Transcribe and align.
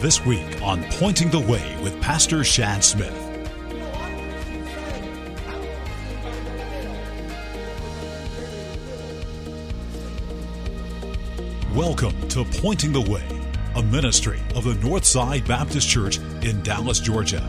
this 0.00 0.24
week 0.24 0.62
on 0.62 0.82
Pointing 0.92 1.28
the 1.28 1.40
Way 1.40 1.76
with 1.82 2.00
Pastor 2.00 2.42
Shad 2.42 2.82
Smith. 2.82 3.14
Welcome 11.74 12.28
to 12.28 12.44
Pointing 12.44 12.92
the 12.92 13.02
Way, 13.02 13.26
a 13.76 13.82
ministry 13.82 14.40
of 14.54 14.64
the 14.64 14.72
Northside 14.74 15.46
Baptist 15.46 15.86
Church 15.86 16.16
in 16.40 16.62
Dallas, 16.62 16.98
Georgia. 16.98 17.46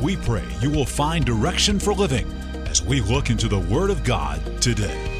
We 0.00 0.16
pray 0.16 0.44
you 0.62 0.70
will 0.70 0.86
find 0.86 1.26
direction 1.26 1.78
for 1.78 1.92
living 1.92 2.26
as 2.68 2.80
we 2.80 3.02
look 3.02 3.28
into 3.28 3.48
the 3.48 3.60
Word 3.60 3.90
of 3.90 4.02
God 4.02 4.62
today. 4.62 5.11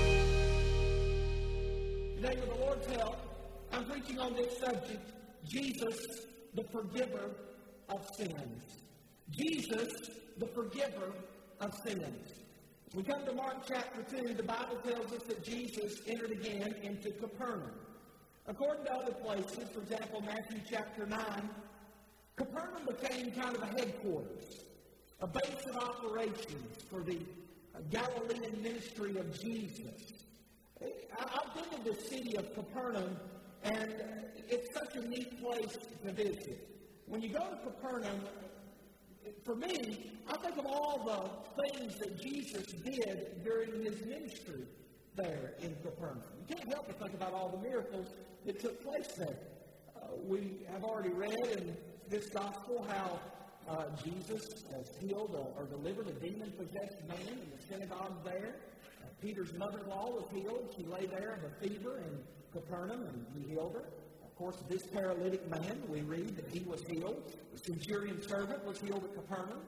2, 14.12 14.34
the 14.34 14.42
Bible 14.42 14.76
tells 14.86 15.12
us 15.12 15.22
that 15.22 15.42
Jesus 15.42 16.00
entered 16.06 16.32
again 16.32 16.74
into 16.82 17.10
Capernaum. 17.12 17.72
According 18.46 18.84
to 18.84 18.92
other 18.92 19.12
places, 19.12 19.70
for 19.72 19.80
example, 19.80 20.20
Matthew 20.20 20.60
chapter 20.68 21.06
9, 21.06 21.18
Capernaum 22.36 22.86
became 22.86 23.30
kind 23.32 23.56
of 23.56 23.62
a 23.62 23.66
headquarters, 23.66 24.64
a 25.20 25.26
base 25.26 25.66
of 25.66 25.76
operations 25.76 26.82
for 26.90 27.00
the 27.00 27.18
Galilean 27.90 28.62
ministry 28.62 29.16
of 29.16 29.40
Jesus. 29.40 30.12
I've 30.80 31.54
been 31.54 31.84
to 31.84 31.90
the 31.90 31.96
city 32.02 32.36
of 32.36 32.52
Capernaum, 32.54 33.16
and 33.62 33.94
it's 34.48 34.74
such 34.74 34.96
a 34.96 35.08
neat 35.08 35.42
place 35.42 35.78
to 36.04 36.12
visit. 36.12 36.68
When 37.06 37.22
you 37.22 37.30
go 37.30 37.38
to 37.38 37.56
Capernaum, 37.64 38.20
for 39.44 39.54
me, 39.54 40.10
I 40.28 40.36
think 40.36 40.56
of 40.56 40.66
all 40.66 41.42
the 41.56 41.62
things 41.62 41.98
that 41.98 42.20
Jesus 42.20 42.66
did 42.66 43.44
during 43.44 43.84
his 43.84 44.04
ministry 44.06 44.64
there 45.16 45.54
in 45.60 45.74
Capernaum. 45.82 46.22
You 46.48 46.56
can't 46.56 46.68
help 46.72 46.86
but 46.86 46.98
think 46.98 47.14
about 47.14 47.32
all 47.32 47.48
the 47.48 47.68
miracles 47.68 48.08
that 48.46 48.60
took 48.60 48.82
place 48.82 49.08
there. 49.16 49.36
Uh, 49.96 50.00
we 50.26 50.58
have 50.72 50.84
already 50.84 51.10
read 51.10 51.36
in 51.52 51.76
this 52.08 52.28
gospel 52.28 52.86
how 52.88 53.18
uh, 53.68 53.84
Jesus 54.04 54.64
has 54.74 54.90
healed 55.00 55.36
or 55.56 55.64
delivered 55.64 56.08
a 56.08 56.12
demon 56.12 56.52
possessed 56.52 56.98
man 57.08 57.28
in 57.28 57.38
the 57.56 57.66
synagogue 57.68 58.24
there. 58.24 58.56
Uh, 59.00 59.06
Peter's 59.20 59.52
mother 59.54 59.78
in 59.80 59.88
law 59.88 60.10
was 60.10 60.24
healed. 60.32 60.74
She 60.76 60.84
lay 60.84 61.06
there 61.06 61.38
with 61.42 61.52
a 61.52 61.68
fever 61.68 61.98
in 61.98 62.18
Capernaum, 62.52 63.02
and 63.02 63.26
he 63.36 63.50
healed 63.50 63.74
her. 63.74 63.84
Course, 64.42 64.56
this 64.68 64.84
paralytic 64.88 65.48
man, 65.48 65.80
we 65.88 66.00
read 66.00 66.34
that 66.34 66.48
he 66.48 66.68
was 66.68 66.82
healed. 66.88 67.22
The 67.52 67.58
centurion 67.58 68.20
servant 68.26 68.66
was 68.66 68.80
healed 68.80 69.04
at 69.04 69.14
Capernaum. 69.14 69.60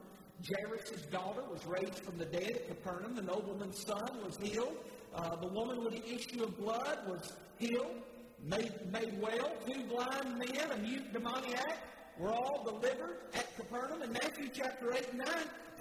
Jairus' 0.45 1.03
daughter 1.03 1.43
was 1.49 1.65
raised 1.65 1.99
from 1.99 2.17
the 2.17 2.25
dead 2.25 2.49
at 2.49 2.67
Capernaum. 2.67 3.15
The 3.15 3.21
nobleman's 3.21 3.79
son 3.85 4.09
was 4.21 4.35
healed. 4.35 4.75
Uh, 5.15 5.37
the 5.37 5.47
woman 5.47 5.81
with 5.81 5.93
the 5.93 6.13
issue 6.13 6.43
of 6.43 6.57
blood 6.57 6.97
was 7.07 7.37
healed, 7.57 7.95
made, 8.43 8.73
made 8.91 9.17
well. 9.21 9.49
Two 9.65 9.81
blind 9.83 10.39
men, 10.39 10.69
a 10.69 10.77
mute 10.79 11.13
demoniac, 11.13 11.77
were 12.19 12.33
all 12.33 12.65
delivered 12.65 13.19
at 13.33 13.55
Capernaum. 13.55 14.01
And 14.01 14.11
Matthew 14.11 14.49
chapter 14.53 14.93
8 14.93 15.07
and 15.11 15.19
9 15.19 15.27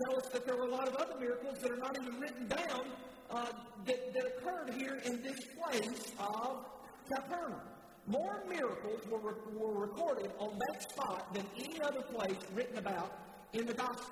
tell 0.04 0.18
us 0.18 0.28
that 0.28 0.46
there 0.46 0.54
were 0.54 0.66
a 0.66 0.70
lot 0.70 0.86
of 0.86 0.94
other 0.94 1.18
miracles 1.18 1.58
that 1.62 1.72
are 1.72 1.78
not 1.78 1.98
even 2.00 2.20
written 2.20 2.46
down 2.46 2.84
uh, 3.28 3.46
that, 3.86 4.14
that 4.14 4.24
occurred 4.24 4.72
here 4.72 5.00
in 5.04 5.20
this 5.20 5.40
place 5.58 6.12
of 6.20 6.64
Capernaum. 7.12 7.58
More 8.06 8.42
miracles 8.48 9.00
were, 9.10 9.18
re- 9.18 9.56
were 9.56 9.80
recorded 9.80 10.30
on 10.38 10.58
that 10.58 10.82
spot 10.90 11.32
than 11.34 11.44
any 11.58 11.80
other 11.80 12.02
place 12.02 12.36
written 12.54 12.78
about 12.78 13.18
in 13.52 13.66
the 13.66 13.72
Gospels. 13.72 14.10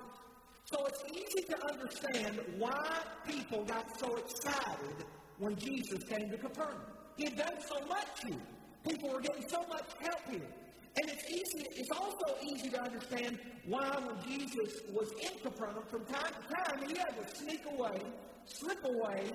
So 0.65 0.87
it's 0.87 1.03
easy 1.13 1.47
to 1.49 1.67
understand 1.71 2.41
why 2.57 3.01
people 3.27 3.65
got 3.65 3.85
so 3.99 4.17
excited 4.17 5.05
when 5.39 5.57
Jesus 5.57 6.03
came 6.05 6.31
to 6.31 6.39
Capernaum. 6.39 6.81
He 7.17 7.25
had 7.25 7.37
done 7.37 7.61
so 7.61 7.87
much 7.87 8.07
here. 8.27 8.37
People 8.89 9.11
were 9.11 9.21
getting 9.21 9.47
so 9.49 9.63
much 9.69 9.85
help 10.01 10.21
here. 10.31 10.49
And 10.97 11.11
it's 11.11 11.31
easy, 11.31 11.67
it's 11.75 11.91
also 11.91 12.37
easy 12.43 12.71
to 12.71 12.83
understand 12.83 13.39
why 13.67 13.91
when 13.91 14.17
Jesus 14.27 14.81
was 14.93 15.11
in 15.21 15.39
Capernaum 15.43 15.85
from 15.91 16.05
time 16.07 16.33
to 16.33 16.55
time, 16.55 16.89
he 16.89 16.97
had 16.97 17.17
to 17.17 17.37
sneak 17.37 17.63
away, 17.67 18.01
slip 18.47 18.85
away, 18.85 19.33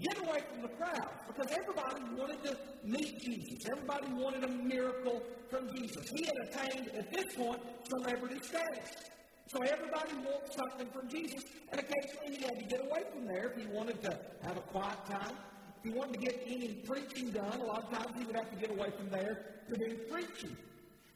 get 0.00 0.18
away 0.18 0.40
from 0.52 0.62
the 0.62 0.68
crowd. 0.68 1.08
Because 1.26 1.50
everybody 1.52 2.02
wanted 2.16 2.42
to 2.44 2.56
meet 2.84 3.20
Jesus. 3.20 3.66
Everybody 3.70 4.12
wanted 4.12 4.44
a 4.44 4.48
miracle 4.48 5.22
from 5.48 5.68
Jesus. 5.74 6.08
He 6.14 6.24
had 6.24 6.36
attained, 6.48 6.88
at 6.96 7.12
this 7.12 7.34
point, 7.34 7.60
celebrity 7.88 8.40
status. 8.42 9.10
So 9.48 9.58
everybody 9.62 10.14
wants 10.24 10.54
something 10.54 10.86
from 10.92 11.08
Jesus, 11.08 11.42
and 11.72 11.80
occasionally 11.80 12.36
he 12.36 12.44
had 12.44 12.56
to 12.60 12.64
get 12.66 12.80
away 12.86 13.02
from 13.12 13.26
there 13.26 13.52
if 13.52 13.60
he 13.60 13.66
wanted 13.74 14.00
to 14.02 14.18
have 14.42 14.56
a 14.56 14.60
quiet 14.60 14.98
time. 15.06 15.34
If 15.82 15.90
he 15.92 15.98
wanted 15.98 16.14
to 16.14 16.20
get 16.20 16.42
any 16.46 16.68
preaching 16.86 17.30
done, 17.30 17.60
a 17.60 17.64
lot 17.64 17.84
of 17.84 17.90
times 17.90 18.16
he 18.16 18.24
would 18.26 18.36
have 18.36 18.48
to 18.50 18.56
get 18.56 18.70
away 18.70 18.90
from 18.96 19.08
there 19.10 19.56
to 19.68 19.76
do 19.76 19.96
preaching. 20.08 20.56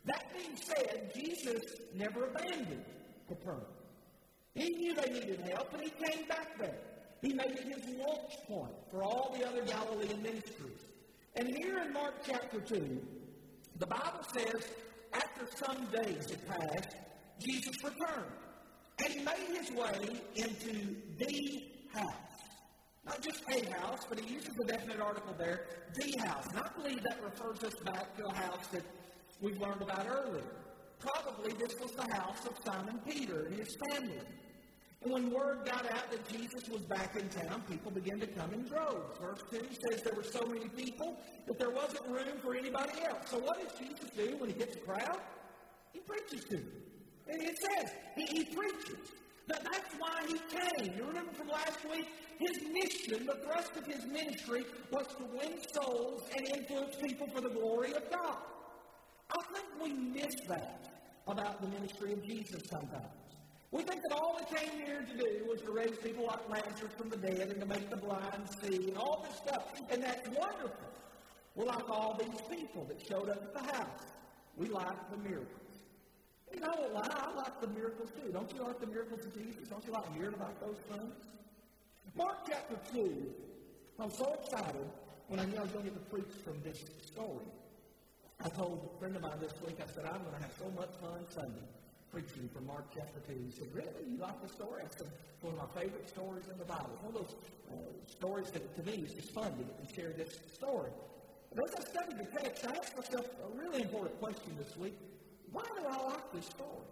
That 0.07 0.25
being 0.35 0.57
said, 0.57 1.13
Jesus 1.15 1.63
never 1.95 2.25
abandoned 2.25 2.85
Capernaum. 3.29 3.63
He 4.55 4.69
knew 4.71 4.95
they 4.95 5.13
needed 5.13 5.41
help, 5.41 5.73
and 5.73 5.83
he 5.83 5.91
came 5.91 6.27
back 6.27 6.59
there. 6.59 6.79
He 7.25 7.33
made 7.33 7.53
it 7.53 7.65
his 7.65 7.97
launch 7.99 8.35
point 8.47 8.75
for 8.91 9.03
all 9.03 9.35
the 9.35 9.49
other 9.49 9.63
Galilean 9.63 10.23
ministries. 10.23 10.85
And 11.35 11.49
here 11.57 11.79
in 11.79 11.91
Mark 11.91 12.17
chapter 12.27 12.61
2, 12.61 13.01
the 13.79 13.87
Bible 13.87 14.25
says, 14.35 14.69
after 15.15 15.47
some 15.57 15.87
days 15.87 16.31
had 16.31 16.47
passed, 16.47 16.97
Jesus 17.41 17.83
returned. 17.83 18.31
And 19.03 19.13
he 19.15 19.25
made 19.25 19.59
his 19.59 19.71
way 19.71 20.21
into 20.37 20.97
the 21.17 21.65
house. 21.95 22.13
Not 23.07 23.23
just 23.23 23.43
a 23.51 23.73
house, 23.73 24.05
but 24.07 24.21
he 24.21 24.35
uses 24.35 24.55
a 24.63 24.67
definite 24.67 25.01
article 25.01 25.35
there, 25.39 25.67
the 25.95 26.27
house. 26.27 26.47
And 26.51 26.59
I 26.59 26.69
believe 26.77 27.03
that 27.05 27.23
refers 27.23 27.65
us 27.65 27.75
back 27.87 28.15
to 28.19 28.27
a 28.27 28.35
house 28.35 28.67
that 28.71 28.83
we've 29.41 29.59
learned 29.59 29.81
about 29.81 30.07
earlier. 30.07 30.45
Probably 30.99 31.53
this 31.55 31.75
was 31.81 31.93
the 31.93 32.15
house 32.15 32.47
of 32.47 32.53
Simon 32.67 33.01
Peter 33.07 33.47
and 33.47 33.59
his 33.59 33.75
family. 33.89 34.21
And 35.05 35.13
when 35.13 35.31
word 35.31 35.67
got 35.67 35.85
out 35.93 36.11
that 36.11 36.29
Jesus 36.29 36.67
was 36.69 36.81
back 36.83 37.15
in 37.15 37.29
town, 37.29 37.63
people 37.69 37.91
began 37.91 38.19
to 38.21 38.27
come 38.27 38.55
in 38.55 38.65
droves. 38.65 39.19
Verse 39.21 39.43
2 39.51 39.59
says 39.59 40.03
there 40.03 40.15
were 40.15 40.23
so 40.23 40.47
many 40.47 40.69
people 40.69 41.19
that 41.47 41.59
there 41.59 41.71
wasn't 41.71 42.07
room 42.09 42.39
for 42.43 42.55
anybody 42.55 42.93
else. 43.07 43.31
So 43.31 43.39
what 43.39 43.61
does 43.61 43.79
Jesus 43.79 44.09
do 44.17 44.37
when 44.39 44.49
he 44.49 44.57
gets 44.57 44.77
a 44.77 44.81
crowd? 44.81 45.21
He 45.93 46.01
preaches 46.01 46.45
to 46.47 46.57
them. 46.57 46.73
And 47.29 47.43
it 47.43 47.57
says, 47.59 47.91
he, 48.17 48.25
he 48.39 48.45
preaches. 48.45 49.13
That 49.47 49.63
that's 49.63 49.95
why 49.99 50.23
he 50.27 50.39
came. 50.49 50.97
You 50.97 51.05
remember 51.05 51.33
from 51.33 51.49
last 51.49 51.79
week? 51.91 52.07
His 52.39 52.63
mission, 52.73 53.27
the 53.27 53.37
thrust 53.45 53.77
of 53.77 53.87
his 53.87 54.07
ministry, 54.07 54.65
was 54.91 55.07
to 55.19 55.25
win 55.37 55.59
souls 55.75 56.23
and 56.35 56.49
influence 56.57 56.97
people 56.97 57.29
for 57.29 57.43
the 57.43 57.51
glory 57.51 57.93
of 57.93 58.11
God. 58.11 58.39
I 59.31 59.43
think 59.53 59.67
we 59.83 59.93
miss 59.93 60.35
that 60.49 60.89
about 61.27 61.61
the 61.61 61.69
ministry 61.69 62.15
of 62.15 62.25
Jesus 62.25 62.63
sometimes. 62.71 63.34
We 63.75 63.83
think 63.83 64.03
that 64.03 64.13
all 64.13 64.39
he 64.39 64.55
came 64.55 64.87
here 64.87 65.03
to 65.03 65.19
do 65.19 65.45
was 65.51 65.61
to 65.63 65.73
raise 65.73 65.97
people 65.97 66.27
like 66.27 66.49
Lazarus 66.49 66.93
from 66.97 67.11
the 67.11 67.17
dead 67.17 67.49
and 67.51 67.59
to 67.59 67.67
make 67.67 67.91
the 67.91 67.97
blind 67.97 68.47
see 68.63 68.87
and 68.87 68.97
all 68.97 69.27
this 69.29 69.37
stuff. 69.37 69.65
And 69.91 70.01
that's 70.01 70.29
wonderful. 70.29 70.93
We're 71.57 71.65
like 71.65 71.91
all 71.91 72.17
these 72.17 72.41
people 72.57 72.85
that 72.85 73.05
showed 73.05 73.29
up 73.29 73.43
at 73.43 73.53
the 73.53 73.73
house. 73.73 74.07
We 74.57 74.69
like 74.69 75.11
the 75.11 75.17
miracles. 75.29 75.75
You 76.53 76.61
know 76.61 76.87
what? 76.93 77.13
I 77.19 77.35
like 77.35 77.61
the 77.61 77.67
miracles 77.67 78.11
too. 78.11 78.31
Don't 78.31 78.49
you 78.55 78.63
like 78.63 78.79
the 78.79 78.87
miracles 78.87 79.27
of 79.27 79.35
Jesus? 79.35 79.67
Don't 79.69 79.85
you 79.85 79.93
like 79.93 80.07
hearing 80.17 80.35
about 80.35 80.61
those 80.61 80.79
things? 80.93 81.13
Mark 82.17 82.47
chapter 82.47 82.77
2. 82.95 83.27
I'm 83.99 84.11
so 84.13 84.39
excited 84.41 84.87
when 85.27 85.41
I 85.41 85.47
knew 85.47 85.57
I 85.59 85.63
was 85.63 85.73
going 85.73 85.87
to 85.87 85.91
get 85.91 85.99
to 85.99 86.11
preach 86.15 86.33
from 86.45 86.63
this 86.63 86.85
story. 87.05 87.51
I 88.39 88.49
told 88.51 88.89
a 88.95 88.99
friend 89.01 89.17
of 89.17 89.23
mine 89.23 89.41
this 89.41 89.55
week, 89.67 89.79
I 89.83 89.93
said, 89.93 90.05
I'm 90.05 90.23
going 90.23 90.37
to 90.37 90.43
have 90.43 90.55
so 90.61 90.71
much 90.79 90.91
fun 91.03 91.27
Sunday 91.29 91.67
preaching 92.15 92.49
from 92.55 92.65
Mark 92.69 92.87
chapter 92.95 93.19
2. 93.27 93.35
He 93.45 93.51
said, 93.51 93.67
Really? 93.75 94.07
You 94.07 94.19
like 94.19 94.41
the 94.41 94.49
story? 94.49 94.83
It's 94.87 95.03
one 95.41 95.55
of 95.55 95.59
my 95.59 95.81
favorite 95.83 96.09
stories 96.09 96.45
in 96.47 96.57
the 96.59 96.65
Bible. 96.65 96.95
One 97.03 97.11
of 97.11 97.27
those 97.27 97.35
uh, 97.67 97.75
stories 98.07 98.51
that 98.53 98.63
to 98.77 98.83
me 98.89 99.03
is 99.03 99.15
just 99.15 99.35
fun 99.35 99.51
to 99.51 99.95
share 99.95 100.15
this 100.17 100.39
story. 100.55 100.91
But 101.57 101.69
as 101.69 101.75
I 101.75 101.91
studied 101.91 102.19
the 102.19 102.31
text, 102.39 102.67
I 102.67 102.79
asked 102.79 102.97
myself 102.97 103.27
a 103.27 103.59
really 103.59 103.83
important 103.83 104.21
question 104.21 104.55
this 104.57 104.77
week. 104.77 104.97
Why 105.51 105.65
do 105.77 105.89
I 105.89 106.07
like 106.07 106.33
this 106.33 106.47
story? 106.47 106.87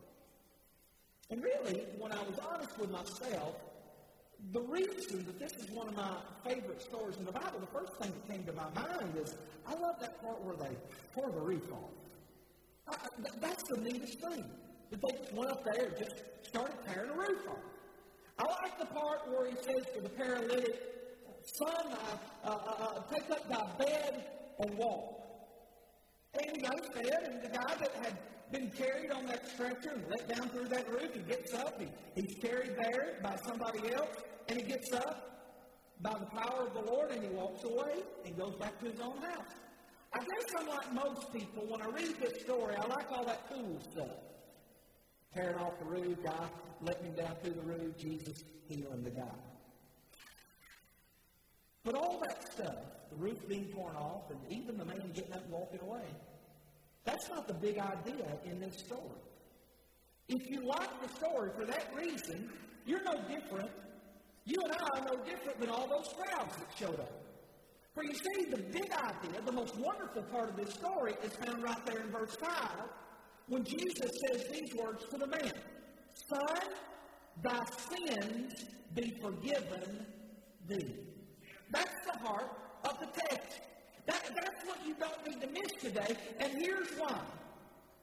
And 1.31 1.43
really, 1.43 1.87
when 1.99 2.11
I 2.11 2.23
was 2.27 2.39
honest 2.43 2.77
with 2.77 2.91
myself, 2.91 3.55
the 4.51 4.61
reason 4.61 5.25
that 5.25 5.39
this 5.39 5.53
is 5.53 5.71
one 5.71 5.87
of 5.87 5.95
my 5.95 6.17
favorite 6.45 6.83
stories 6.83 7.17
in 7.17 7.25
the 7.25 7.33
Bible, 7.33 7.61
the 7.61 7.79
first 7.79 7.95
thing 7.95 8.11
that 8.11 8.27
came 8.27 8.43
to 8.45 8.53
my 8.53 8.69
mind 8.75 9.15
is 9.23 9.37
I 9.69 9.75
love 9.75 10.01
that 10.01 10.21
part 10.21 10.43
where 10.43 10.57
they 10.57 10.75
pour 11.15 11.31
the 11.31 11.41
roof 11.41 11.71
off. 11.71 11.95
I, 12.89 13.09
that's 13.41 13.63
the 13.63 13.77
neatest 13.77 14.19
thing. 14.19 14.45
That 14.93 15.01
they 15.01 15.37
went 15.37 15.51
up 15.51 15.65
there 15.65 15.87
and 15.87 15.97
just 15.99 16.23
started 16.43 16.77
tearing 16.87 17.09
the 17.09 17.17
roof 17.17 17.49
off. 17.49 17.57
I 18.39 18.45
like 18.63 18.79
the 18.79 18.87
part 18.87 19.21
where 19.27 19.47
he 19.47 19.57
says 19.57 19.87
to 19.95 20.03
the 20.03 20.11
paralytic, 20.11 20.81
Son, 21.45 21.97
uh, 22.45 22.49
uh, 22.49 22.51
uh, 22.51 23.03
take 23.11 23.31
up 23.31 23.49
thy 23.49 23.85
bed 23.85 24.25
and 24.61 24.77
walk. 24.77 25.19
And 26.35 26.57
he 26.57 26.63
got 26.63 26.79
his 26.79 26.89
bed, 26.91 27.23
and 27.25 27.43
the 27.43 27.59
guy 27.59 27.75
that 27.75 27.91
had 28.05 28.19
been 28.53 28.71
carried 28.71 29.11
on 29.11 29.27
that 29.27 29.49
stretcher 29.49 29.93
and 29.95 30.05
let 30.11 30.29
down 30.29 30.51
through 30.51 30.69
that 30.69 30.89
roof. 30.91 31.15
He 31.15 31.21
gets 31.21 31.55
up. 31.55 31.81
He, 31.81 31.89
he's 32.21 32.37
carried 32.39 32.77
there 32.77 33.19
by 33.23 33.37
somebody 33.47 33.95
else, 33.95 34.17
and 34.49 34.61
he 34.61 34.65
gets 34.65 34.93
up 34.93 35.57
by 36.03 36.19
the 36.19 36.27
power 36.27 36.67
of 36.67 36.75
the 36.75 36.93
Lord, 36.93 37.13
and 37.13 37.23
he 37.23 37.31
walks 37.31 37.65
away 37.65 38.03
and 38.27 38.37
goes 38.37 38.57
back 38.57 38.79
to 38.81 38.91
his 38.91 39.01
own 39.01 39.17
house. 39.23 39.55
I 40.13 40.19
guess 40.19 40.61
unlike 40.61 40.93
most 40.93 41.33
people, 41.33 41.65
when 41.67 41.81
I 41.81 41.87
read 41.87 42.15
this 42.21 42.43
story, 42.43 42.77
I 42.77 42.87
like 42.87 43.11
all 43.11 43.25
that 43.25 43.49
cool 43.49 43.81
stuff. 43.91 44.32
Tearing 45.35 45.57
off 45.57 45.79
the 45.79 45.85
roof, 45.85 46.23
guy 46.23 46.47
letting 46.83 47.07
him 47.07 47.15
down 47.15 47.35
through 47.43 47.55
the 47.55 47.63
roof, 47.63 47.97
Jesus 47.97 48.45
healing 48.69 49.03
the 49.03 49.11
guy. 49.11 49.23
But 51.85 51.95
all 51.95 52.21
that 52.23 52.53
stuff, 52.53 52.77
the 53.11 53.17
roof 53.17 53.49
being 53.49 53.67
torn 53.67 53.97
off, 53.97 54.31
and 54.31 54.39
even 54.51 54.77
the 54.77 54.85
man 54.85 55.11
getting 55.15 55.33
up 55.33 55.45
and 55.45 55.53
walking 55.53 55.81
away, 55.81 56.05
that's 57.05 57.29
not 57.29 57.49
the 57.49 57.55
big 57.55 57.79
idea 57.79 58.27
in 58.45 58.61
this 58.61 58.79
story. 58.79 59.01
If 60.29 60.49
you 60.49 60.65
like 60.65 61.03
the 61.03 61.09
story 61.17 61.51
for 61.57 61.65
that 61.65 61.93
reason, 61.97 62.49
you're 62.87 63.03
no 63.03 63.21
different. 63.29 63.71
You 64.45 64.61
and 64.63 64.73
I 64.73 64.99
are 64.99 65.05
no 65.05 65.25
different 65.25 65.61
than 65.61 65.71
all 65.71 65.89
those 65.89 66.15
crowds 66.17 66.57
that 66.57 66.67
showed 66.79 67.01
up. 67.01 67.23
For 67.95 68.05
you 68.05 68.15
see, 68.15 68.51
the 68.51 68.59
big 68.59 68.91
idea, 68.93 69.41
the 69.45 69.53
most 69.53 69.77
wonderful 69.77 70.23
part 70.23 70.49
of 70.49 70.57
this 70.57 70.73
story 70.75 71.15
is 71.23 71.33
found 71.35 71.63
right 71.63 71.85
there 71.85 72.01
in 72.01 72.11
verse 72.11 72.35
5 72.37 72.51
when 73.49 73.65
Jesus 73.65 74.11
says 74.27 74.45
these 74.53 74.75
words 74.75 75.05
to 75.11 75.19
the 75.19 75.27
man 75.27 75.53
Son, 76.15 76.59
thy 77.43 77.65
sins 77.65 78.65
be 78.95 79.15
forgiven 79.23 80.07
thee. 80.69 80.95
That's 81.71 82.07
the 82.07 82.19
heart 82.19 82.51
of 82.85 82.99
the 83.01 83.07
text. 83.07 83.61
That, 84.07 84.31
that's 84.35 84.67
what 84.67 84.79
you 84.87 84.95
don't 84.99 85.27
need 85.27 85.41
to 85.41 85.49
miss 85.49 85.73
today, 85.81 86.17
and 86.41 86.53
here's 86.53 86.89
why. 86.99 87.21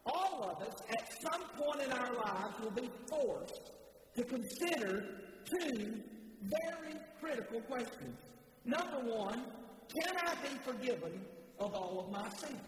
All 0.05 0.55
of 0.55 0.67
us, 0.67 0.81
at 0.89 1.21
some 1.21 1.43
point 1.57 1.81
in 1.83 1.91
our 1.91 2.13
lives, 2.13 2.55
will 2.63 2.71
be 2.71 2.89
forced 3.09 3.71
to 4.15 4.23
consider 4.23 5.05
two 5.45 6.01
very 6.41 6.95
critical 7.19 7.61
questions. 7.61 8.17
Number 8.65 8.99
one, 9.11 9.43
can 9.89 10.17
I 10.25 10.33
be 10.35 10.57
forgiven 10.63 11.21
of 11.59 11.73
all 11.73 11.99
of 11.99 12.11
my 12.11 12.29
sins? 12.29 12.59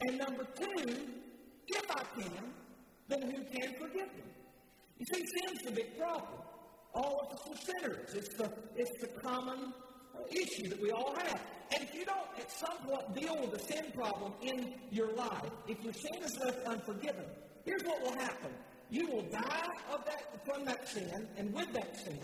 And 0.00 0.18
number 0.18 0.46
two, 0.56 1.08
if 1.68 1.90
I 1.90 2.02
can, 2.20 2.52
then 3.08 3.22
who 3.22 3.44
can 3.44 3.74
forgive 3.74 4.08
me? 4.14 4.22
You 4.98 5.06
see, 5.14 5.24
sin's 5.26 5.66
a 5.68 5.72
big 5.72 5.98
problem. 5.98 6.40
All 6.94 7.20
of 7.22 7.32
us 7.32 7.48
are 7.50 7.72
sinners. 7.72 8.14
It's 8.14 8.36
the, 8.36 8.50
it's 8.76 9.00
the 9.00 9.20
common 9.20 9.72
issue 10.30 10.68
that 10.68 10.80
we 10.80 10.90
all 10.90 11.14
have. 11.14 11.40
And 11.72 11.84
if 11.84 11.94
you 11.94 12.04
don't 12.04 12.28
at 12.38 12.50
some 12.50 12.76
point 12.86 13.14
deal 13.14 13.36
with 13.40 13.52
the 13.52 13.58
sin 13.58 13.92
problem 13.94 14.32
in 14.42 14.74
your 14.90 15.12
life, 15.14 15.50
if 15.66 15.82
your 15.82 15.92
sin 15.92 16.22
is 16.22 16.36
left 16.38 16.66
unforgiven, 16.66 17.24
here's 17.64 17.82
what 17.84 18.02
will 18.02 18.18
happen. 18.18 18.50
You 18.90 19.06
will 19.06 19.22
die 19.30 19.70
of 19.92 20.04
that, 20.06 20.46
from 20.46 20.64
that 20.64 20.88
sin 20.88 21.28
and 21.36 21.52
with 21.52 21.72
that 21.74 21.96
sin, 21.98 22.18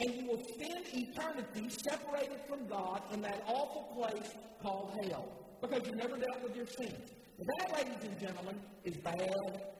and 0.00 0.14
you 0.14 0.26
will 0.26 0.42
spend 0.54 0.86
eternity 0.92 1.68
separated 1.68 2.40
from 2.48 2.66
God 2.66 3.02
in 3.12 3.20
that 3.22 3.44
awful 3.46 3.94
place 3.94 4.32
called 4.62 4.98
hell 5.02 5.28
because 5.60 5.86
you 5.86 5.94
never 5.96 6.16
dealt 6.16 6.42
with 6.42 6.56
your 6.56 6.66
sins. 6.66 7.10
That, 7.38 7.72
ladies 7.72 8.02
and 8.02 8.20
gentlemen, 8.20 8.56
is 8.84 8.96
bad, 8.96 9.16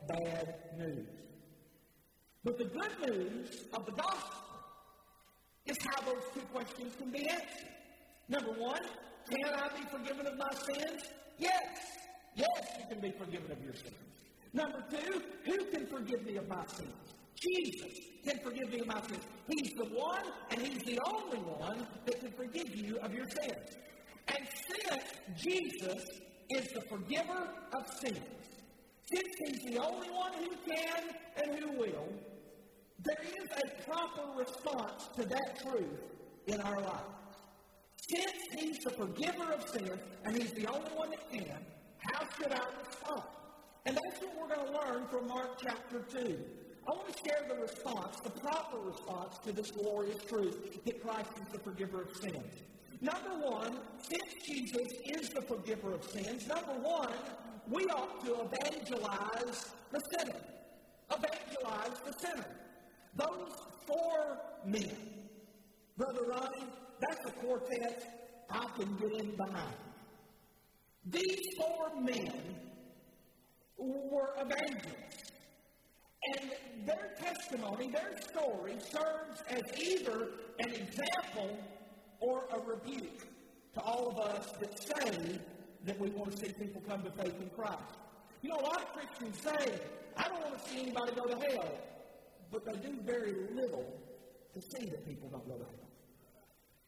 bad 0.09 0.55
news. 0.79 1.09
But 2.45 2.57
the 2.57 2.65
good 2.67 3.11
news 3.11 3.65
of 3.75 3.85
the 3.85 3.93
gospel 3.93 4.45
is 5.67 5.77
how 5.91 6.03
those 6.03 6.23
two 6.35 6.41
questions 6.53 6.95
can 6.97 7.11
be 7.11 7.29
answered. 7.29 7.69
Number 8.29 8.53
one, 8.53 8.81
can 9.29 9.55
I 9.55 9.69
be 9.77 9.85
forgiven 9.91 10.27
of 10.27 10.39
my 10.39 10.51
sins? 10.53 11.03
Yes. 11.39 11.67
Yes, 12.37 12.49
you 12.79 12.85
can 12.89 13.01
be 13.01 13.11
forgiven 13.19 13.51
of 13.51 13.63
your 13.65 13.75
sins. 13.75 13.97
Number 14.53 14.85
two, 14.91 15.21
who 15.45 15.65
can 15.65 15.87
forgive 15.87 16.25
me 16.25 16.37
of 16.37 16.49
my 16.49 16.65
sins? 16.67 16.95
Jesus 17.35 17.99
can 18.25 18.39
forgive 18.39 18.73
me 18.73 18.81
of 18.81 18.87
my 18.87 19.01
sins. 19.03 19.25
He's 19.49 19.75
the 19.75 19.85
one, 19.87 20.23
and 20.51 20.61
He's 20.61 20.83
the 20.85 21.01
only 21.07 21.39
one 21.39 21.87
that 22.07 22.21
can 22.21 22.31
forgive 22.33 22.75
you 22.77 22.99
of 22.99 23.13
your 23.13 23.27
sins. 23.27 23.77
And 24.29 24.47
since 24.69 25.05
Jesus 25.37 26.21
is 26.51 26.69
the 26.73 26.81
forgiver 26.83 27.49
of 27.73 27.87
sins, 28.01 28.19
since 29.13 29.29
He's 29.47 29.75
the 29.75 29.79
only 29.83 30.11
one 30.11 30.33
who 30.35 30.51
can 30.71 31.03
and 31.37 31.59
who 31.59 31.73
will, 31.79 32.09
there 33.01 33.23
is 33.23 33.49
a 33.63 33.91
proper 33.91 34.23
response 34.37 35.09
to 35.17 35.25
that 35.25 35.61
truth 35.63 36.01
in 36.47 36.61
our 36.61 36.81
lives. 36.81 37.03
Since 38.09 38.33
He's 38.59 38.79
the 38.79 38.91
forgiver 38.91 39.53
of 39.53 39.69
sins, 39.69 40.01
and 40.25 40.37
He's 40.37 40.53
the 40.53 40.67
only 40.67 40.91
one 40.91 41.11
that 41.11 41.31
can, 41.31 41.59
how 41.99 42.27
should 42.37 42.53
I 42.53 42.65
respond? 42.87 43.23
And 43.87 43.97
that's 43.97 44.21
what 44.21 44.37
we're 44.39 44.55
going 44.55 44.67
to 44.67 44.81
learn 44.81 45.07
from 45.09 45.29
Mark 45.29 45.61
chapter 45.63 46.01
2. 46.01 46.39
I 46.87 46.91
want 46.91 47.15
to 47.15 47.23
share 47.23 47.47
the 47.49 47.55
response, 47.57 48.19
the 48.21 48.31
proper 48.31 48.79
response 48.79 49.39
to 49.45 49.53
this 49.53 49.71
glorious 49.71 50.23
truth 50.25 50.83
that 50.85 51.03
Christ 51.03 51.31
is 51.41 51.53
the 51.53 51.59
forgiver 51.59 52.03
of 52.03 52.17
sins. 52.17 52.63
Number 53.01 53.49
one, 53.49 53.79
since 54.03 54.45
Jesus 54.45 54.93
is 55.05 55.29
the 55.29 55.43
forgiver 55.43 55.93
of 55.93 56.05
sins, 56.05 56.49
number 56.49 56.73
one, 56.73 57.13
we 57.71 57.85
ought 57.85 58.25
to 58.25 58.35
evangelize 58.41 59.71
the 59.93 60.01
sinner. 60.01 60.41
Evangelize 61.11 62.01
the 62.07 62.13
sinner. 62.19 62.47
Those 63.15 63.53
four 63.87 64.39
men, 64.65 64.97
Brother 65.97 66.25
Ronnie, 66.29 66.67
that's 67.01 67.25
a 67.27 67.33
quartet 67.33 68.45
I 68.51 68.67
can 68.77 68.97
get 68.97 69.13
in 69.13 69.37
behind. 69.37 69.77
These 71.07 71.41
four 71.57 72.01
men 72.01 72.33
were 73.77 74.31
evangelists. 74.39 75.33
And 76.35 76.51
their 76.85 77.15
testimony, 77.21 77.91
their 77.91 78.19
story, 78.29 78.75
serves 78.91 79.43
as 79.49 79.63
either 79.79 80.29
an 80.59 80.71
example 80.71 81.57
or 82.21 82.45
a 82.53 82.61
rebuke 82.61 83.27
to 83.75 83.81
all 83.81 84.11
of 84.11 84.19
us 84.19 84.53
that 84.61 84.79
say 84.79 85.39
that 85.85 85.99
we 85.99 86.11
want 86.11 86.33
to 86.33 86.37
see 86.39 86.53
people 86.53 86.83
come 86.89 87.03
to 87.03 87.11
faith 87.11 87.35
in 87.41 87.51
Christ. 87.51 87.79
You 88.43 88.51
know, 88.51 88.57
a 88.57 88.67
lot 88.67 88.83
of 88.83 88.93
Christians 88.93 89.39
say, 89.41 89.81
I 90.17 90.29
don't 90.29 90.41
want 90.41 90.63
to 90.63 90.71
see 90.71 90.83
anybody 90.83 91.13
go 91.13 91.27
to 91.27 91.37
hell, 91.51 91.71
but 92.51 92.65
they 92.65 92.77
do 92.89 92.97
very 93.05 93.35
little 93.55 93.87
to 94.55 94.61
see 94.61 94.87
that 94.87 95.07
people 95.07 95.29
don't 95.29 95.47
go 95.47 95.55
to 95.55 95.65
hell. 95.65 95.89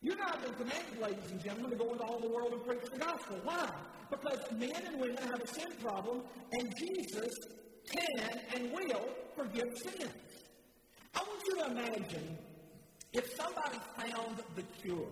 You're 0.02 0.16
not 0.16 0.42
been 0.42 0.54
commanded, 0.54 1.00
ladies 1.00 1.30
and 1.30 1.44
gentlemen, 1.44 1.70
to 1.72 1.76
go 1.76 1.92
into 1.92 2.04
all 2.04 2.18
the 2.18 2.28
world 2.28 2.52
and 2.52 2.64
preach 2.64 2.90
the 2.90 2.98
gospel. 2.98 3.36
Why? 3.44 3.68
Because 4.10 4.38
men 4.52 4.70
and 4.86 4.98
women 4.98 5.18
have 5.24 5.40
a 5.40 5.46
sin 5.46 5.68
problem, 5.82 6.22
and 6.52 6.74
Jesus 6.76 7.34
can 7.90 8.40
and 8.54 8.72
will 8.72 9.08
forgive 9.36 9.68
sins. 9.76 10.10
I 11.14 11.18
want 11.18 11.42
you 11.46 11.54
to 11.56 11.70
imagine 11.70 12.38
if 13.12 13.34
somebody 13.36 13.78
found 13.96 14.42
the 14.54 14.62
cure. 14.82 15.08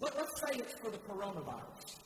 Let, 0.00 0.16
us 0.16 0.28
say 0.46 0.58
it's 0.58 0.74
for 0.74 0.90
the 0.90 0.98
coronavirus. 0.98 1.96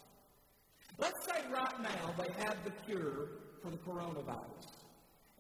Let's 0.99 1.27
say 1.27 1.41
right 1.51 1.83
now 1.83 2.15
they 2.19 2.31
have 2.45 2.57
the 2.65 2.71
cure 2.87 3.29
for 3.63 3.71
the 3.71 3.79
coronavirus. 3.79 4.67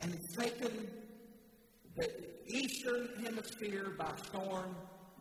And 0.00 0.14
it's 0.14 0.36
taken 0.36 0.88
the 1.96 2.08
eastern 2.46 3.08
hemisphere 3.22 3.94
by 3.98 4.12
storm. 4.24 4.74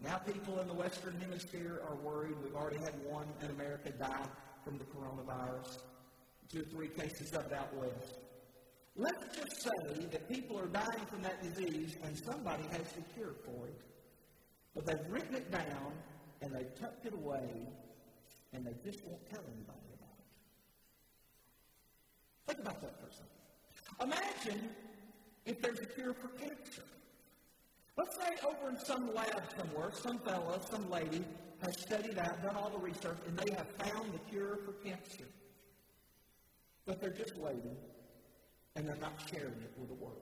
Now 0.03 0.17
people 0.17 0.59
in 0.59 0.67
the 0.67 0.73
western 0.73 1.19
hemisphere 1.19 1.81
are 1.87 1.95
worried. 1.95 2.35
We've 2.43 2.55
already 2.55 2.77
had 2.77 2.93
one 3.03 3.27
in 3.41 3.49
America 3.49 3.91
die 3.91 4.27
from 4.63 4.77
the 4.77 4.85
coronavirus 4.85 5.79
two 6.49 6.61
or 6.61 6.65
three 6.65 6.87
cases 6.87 7.33
of 7.33 7.45
it 7.45 7.53
out 7.53 7.73
west. 7.75 8.19
Let's 8.97 9.37
just 9.37 9.61
say 9.61 10.07
that 10.11 10.27
people 10.27 10.57
are 10.57 10.65
dying 10.65 11.05
from 11.07 11.21
that 11.21 11.41
disease 11.43 11.95
and 12.03 12.17
somebody 12.17 12.63
has 12.71 12.91
the 12.93 13.01
cure 13.13 13.35
for 13.45 13.67
it. 13.67 13.79
But 14.73 14.87
they've 14.87 15.11
written 15.11 15.35
it 15.35 15.51
down 15.51 15.93
and 16.41 16.51
they've 16.51 16.73
tucked 16.79 17.05
it 17.05 17.13
away 17.13 17.67
and 18.53 18.65
they 18.65 18.73
just 18.83 19.05
won't 19.05 19.23
tell 19.29 19.43
anybody 19.53 19.87
about 19.93 20.17
it. 20.17 20.25
Think 22.47 22.59
about 22.59 22.81
that 22.81 22.99
for 22.99 23.07
a 23.07 23.13
second. 23.13 23.27
Imagine 24.01 24.69
if 25.45 25.61
there's 25.61 25.79
a 25.79 25.85
cure 25.85 26.13
for 26.13 26.29
cancer. 26.29 26.83
Let's 27.97 28.15
say 28.15 28.47
over 28.47 28.69
in 28.69 28.79
some 28.79 29.13
lab 29.13 29.43
somewhere, 29.57 29.91
some 29.91 30.19
fellow, 30.19 30.59
some 30.69 30.89
lady 30.89 31.23
has 31.63 31.79
studied 31.79 32.17
out, 32.17 32.41
done 32.43 32.55
all 32.55 32.69
the 32.69 32.77
research, 32.77 33.17
and 33.27 33.37
they 33.37 33.53
have 33.53 33.67
found 33.77 34.13
the 34.13 34.19
cure 34.29 34.57
for 34.65 34.73
cancer. 34.83 35.25
But 36.85 37.01
they're 37.01 37.09
just 37.09 37.35
waiting, 37.37 37.75
and 38.77 38.87
they're 38.87 38.95
not 39.01 39.13
sharing 39.29 39.47
it 39.47 39.73
with 39.77 39.89
the 39.89 39.95
world. 39.95 40.21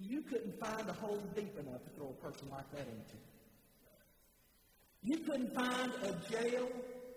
You 0.00 0.22
couldn't 0.22 0.58
find 0.58 0.88
a 0.88 0.92
hole 0.92 1.22
deep 1.36 1.56
enough 1.58 1.84
to 1.84 1.90
throw 1.96 2.08
a 2.08 2.24
person 2.24 2.48
like 2.50 2.68
that 2.72 2.86
into. 2.88 3.16
You 5.02 5.18
couldn't 5.18 5.54
find 5.54 5.92
a 6.02 6.30
jail 6.30 6.68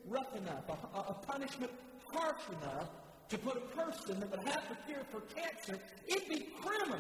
rough 0.08 0.36
enough, 0.36 0.70
a, 0.70 1.00
a 1.00 1.14
punishment 1.14 1.72
harsh 2.06 2.42
enough 2.62 2.90
to 3.30 3.38
put 3.40 3.58
a 3.58 3.76
person 3.76 4.20
that 4.20 4.30
would 4.30 4.48
have 4.48 4.64
the 4.70 4.76
cure 4.86 5.04
for 5.12 5.22
cancer. 5.34 5.80
It'd 6.08 6.30
be 6.30 6.48
criminal 6.62 7.00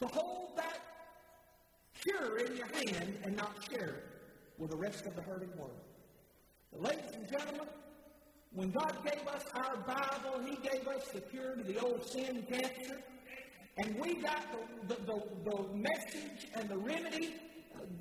to 0.00 0.06
hold 0.08 0.56
that 0.56 0.80
cure 2.02 2.38
in 2.38 2.56
your 2.56 2.66
hand 2.66 3.18
and 3.22 3.36
not 3.36 3.52
share 3.70 3.88
it 3.88 4.04
with 4.58 4.70
the 4.70 4.76
rest 4.76 5.06
of 5.06 5.14
the 5.14 5.22
hurting 5.22 5.50
world. 5.56 5.78
But 6.72 6.82
ladies 6.82 7.14
and 7.14 7.30
gentlemen, 7.30 7.68
When 8.52 8.70
God 8.70 8.96
gave 9.04 9.26
us 9.28 9.44
our 9.54 9.76
Bible, 9.86 10.44
He 10.44 10.56
gave 10.56 10.86
us 10.88 11.08
the 11.12 11.20
cure 11.20 11.56
to 11.56 11.62
the 11.62 11.78
old 11.80 12.04
sin 12.06 12.46
cancer. 12.50 13.00
And 13.78 13.94
we 14.00 14.14
got 14.14 14.42
the, 14.88 14.94
the, 14.94 15.00
the, 15.02 15.22
the 15.44 15.62
message 15.74 16.48
and 16.54 16.68
the 16.68 16.78
remedy 16.78 17.34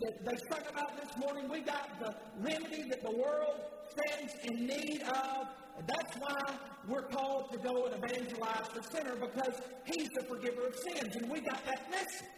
that 0.02 0.26
they 0.26 0.38
spoke 0.38 0.70
about 0.70 1.02
this 1.02 1.18
morning. 1.18 1.50
We 1.50 1.62
got 1.62 1.90
the 2.00 2.16
remedy 2.40 2.84
that 2.90 3.02
the 3.04 3.12
world 3.12 3.60
stands 3.92 4.34
in 4.46 4.66
need 4.66 5.02
of. 5.04 5.48
That's 5.86 6.18
why 6.18 6.56
we're 6.88 7.08
called 7.10 7.52
to 7.52 7.58
go 7.58 7.88
and 7.88 8.04
evangelize 8.04 8.70
the 8.74 8.84
sinner 8.84 9.16
because 9.16 9.60
He's 9.84 10.08
the 10.10 10.24
forgiver 10.24 10.68
of 10.68 10.76
sins. 10.76 11.16
And 11.18 11.30
we 11.30 11.42
got 11.42 11.66
that 11.66 11.92
message. 11.92 12.30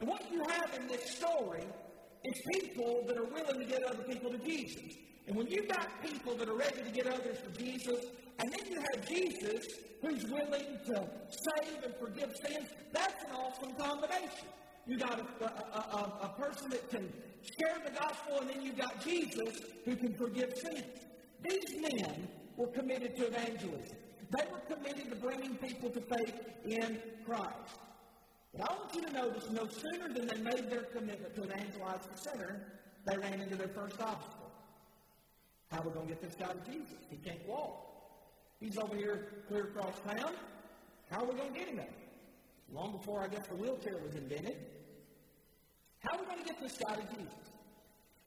And 0.00 0.08
what 0.08 0.30
you 0.30 0.42
have 0.48 0.78
in 0.78 0.88
this 0.88 1.10
story 1.10 1.64
is 2.24 2.40
people 2.52 3.04
that 3.06 3.16
are 3.16 3.24
willing 3.24 3.58
to 3.58 3.64
get 3.64 3.82
other 3.84 4.02
people 4.02 4.30
to 4.30 4.38
Jesus. 4.38 4.96
And 5.26 5.36
when 5.36 5.46
you've 5.46 5.68
got 5.68 5.88
people 6.02 6.34
that 6.36 6.48
are 6.48 6.56
ready 6.56 6.82
to 6.82 6.90
get 6.90 7.06
others 7.06 7.38
to 7.40 7.62
Jesus, 7.62 8.04
and 8.38 8.52
then 8.52 8.66
you 8.70 8.80
have 8.80 9.08
Jesus 9.08 9.64
who's 10.02 10.24
willing 10.24 10.78
to 10.86 11.08
save 11.30 11.84
and 11.84 11.94
forgive 12.00 12.34
sins, 12.46 12.68
that's 12.92 13.22
an 13.24 13.30
awesome 13.36 13.74
combination. 13.74 14.48
You 14.86 14.98
got 14.98 15.20
a, 15.20 15.44
a, 15.44 15.46
a, 15.46 16.18
a 16.22 16.34
person 16.40 16.70
that 16.70 16.90
can 16.90 17.12
share 17.58 17.78
the 17.84 17.92
gospel, 17.92 18.40
and 18.40 18.50
then 18.50 18.62
you 18.62 18.72
got 18.72 19.04
Jesus 19.04 19.60
who 19.84 19.94
can 19.96 20.14
forgive 20.14 20.52
sins. 20.56 20.84
These 21.42 21.80
men 21.80 22.28
were 22.56 22.66
committed 22.68 23.16
to 23.16 23.26
evangelism. 23.26 23.96
They 24.30 24.44
were 24.50 24.74
committed 24.74 25.10
to 25.10 25.16
bringing 25.16 25.56
people 25.56 25.90
to 25.90 26.00
faith 26.00 26.34
in 26.64 26.98
Christ. 27.26 27.78
But 28.52 28.70
I 28.70 28.74
want 28.74 28.94
you 28.94 29.02
to 29.02 29.12
notice 29.12 29.48
no 29.50 29.66
sooner 29.66 30.08
than 30.12 30.26
they 30.26 30.38
made 30.38 30.70
their 30.70 30.82
commitment 30.82 31.34
to 31.36 31.44
evangelize 31.44 32.00
the 32.12 32.18
sinner, 32.18 32.60
they 33.06 33.16
ran 33.16 33.40
into 33.40 33.56
their 33.56 33.68
first 33.68 34.00
obstacle. 34.00 34.50
How 35.70 35.78
are 35.78 35.84
we 35.84 35.90
going 35.90 36.08
to 36.08 36.12
get 36.14 36.22
this 36.22 36.34
guy 36.34 36.52
to 36.52 36.70
Jesus? 36.70 36.98
He 37.08 37.16
can't 37.16 37.46
walk. 37.46 37.86
He's 38.58 38.76
over 38.76 38.96
here 38.96 39.44
clear 39.48 39.64
across 39.64 39.94
town. 40.00 40.34
How 41.10 41.20
are 41.20 41.26
we 41.26 41.34
going 41.34 41.52
to 41.52 41.58
get 41.58 41.68
him 41.68 41.76
there? 41.76 41.86
Long 42.72 42.92
before, 42.92 43.20
I 43.20 43.28
guess, 43.28 43.46
the 43.46 43.56
wheelchair 43.56 43.96
was 44.04 44.14
invented. 44.14 44.56
How 46.00 46.16
are 46.16 46.20
we 46.20 46.26
going 46.26 46.38
to 46.38 46.44
get 46.44 46.60
this 46.60 46.76
guy 46.76 46.94
to 46.94 47.02
Jesus? 47.02 47.34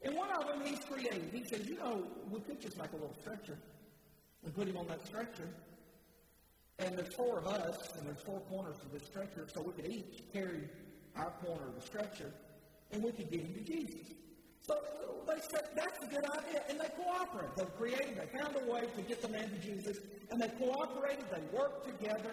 And 0.03 0.15
one 0.15 0.29
of 0.31 0.47
them 0.47 0.61
he's 0.65 0.79
created. 0.79 1.29
He 1.31 1.43
says, 1.45 1.67
you 1.67 1.75
know, 1.75 2.03
we 2.29 2.39
could 2.41 2.61
just 2.61 2.77
make 2.77 2.91
a 2.91 2.95
little 2.95 3.15
stretcher 3.21 3.57
and 4.43 4.55
put 4.55 4.67
him 4.67 4.77
on 4.77 4.87
that 4.87 5.05
stretcher. 5.05 5.47
And 6.79 6.97
there's 6.97 7.13
four 7.13 7.37
of 7.39 7.47
us, 7.47 7.95
and 7.97 8.07
there's 8.07 8.21
four 8.21 8.39
corners 8.49 8.77
of 8.81 8.91
the 8.91 8.99
stretcher, 8.99 9.47
so 9.53 9.61
we 9.61 9.73
could 9.73 9.91
each 9.91 10.23
carry 10.33 10.67
our 11.15 11.31
corner 11.45 11.67
of 11.67 11.75
the 11.75 11.81
stretcher, 11.81 12.31
and 12.91 13.03
we 13.03 13.11
could 13.11 13.29
get 13.29 13.41
him 13.41 13.53
to 13.53 13.61
Jesus. 13.61 14.07
So 14.61 14.79
they 15.27 15.39
said, 15.51 15.69
that's 15.75 16.01
a 16.03 16.07
good 16.07 16.25
idea. 16.25 16.63
And 16.69 16.79
they 16.79 16.89
cooperated. 16.97 17.51
They 17.57 17.65
created, 17.77 18.17
they 18.17 18.39
found 18.39 18.55
a 18.55 18.71
way 18.71 18.81
to 18.95 19.01
get 19.03 19.21
the 19.21 19.27
man 19.27 19.49
to 19.49 19.57
Jesus, 19.57 19.97
and 20.31 20.41
they 20.41 20.47
cooperated, 20.49 21.25
they 21.31 21.57
worked 21.57 21.85
together. 21.85 22.31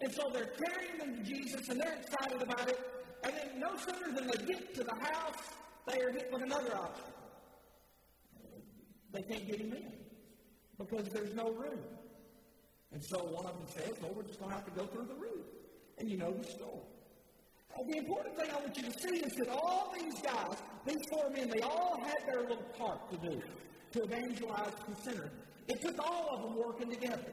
And 0.00 0.12
so 0.12 0.30
they're 0.32 0.52
carrying 0.66 0.98
them 0.98 1.16
to 1.16 1.22
Jesus, 1.22 1.68
and 1.68 1.80
they're 1.80 1.98
excited 2.00 2.42
about 2.42 2.68
it. 2.68 2.80
And 3.24 3.32
then 3.34 3.60
no 3.60 3.76
sooner 3.76 4.12
than 4.14 4.26
they 4.26 4.46
get 4.46 4.74
to 4.74 4.84
the 4.84 4.94
house, 4.94 5.36
they 5.86 6.00
are 6.00 6.10
hit 6.10 6.30
with 6.32 6.42
another 6.42 6.76
obstacle. 6.76 7.12
They 9.12 9.22
can't 9.22 9.46
get 9.46 9.60
him 9.60 9.72
in 9.74 9.92
because 10.78 11.08
there's 11.10 11.34
no 11.34 11.50
room. 11.52 11.78
And 12.92 13.02
so 13.02 13.18
one 13.24 13.46
of 13.46 13.52
them 13.56 13.68
says, 13.68 13.94
well, 14.02 14.12
we're 14.14 14.22
just 14.22 14.38
going 14.38 14.50
to 14.50 14.56
have 14.56 14.64
to 14.66 14.70
go 14.72 14.86
through 14.86 15.06
the 15.06 15.14
roof. 15.14 15.46
And 15.98 16.10
you 16.10 16.18
know 16.18 16.32
the 16.32 16.44
story. 16.44 16.84
Uh, 17.74 17.82
the 17.88 17.98
important 17.98 18.36
thing 18.36 18.50
I 18.50 18.60
want 18.60 18.76
you 18.76 18.82
to 18.82 18.92
see 18.92 19.16
is 19.16 19.32
that 19.38 19.48
all 19.48 19.94
these 19.98 20.20
guys, 20.20 20.56
these 20.86 21.00
four 21.10 21.30
men, 21.30 21.48
they 21.48 21.62
all 21.62 21.98
had 22.04 22.18
their 22.26 22.42
little 22.42 22.68
part 22.78 23.10
to 23.10 23.16
do 23.16 23.40
to 23.92 24.02
evangelize 24.02 24.72
the 24.88 25.10
sinner. 25.10 25.30
It 25.68 25.80
took 25.80 25.98
all 25.98 26.28
of 26.34 26.42
them 26.42 26.56
working 26.56 26.90
together. 26.90 27.32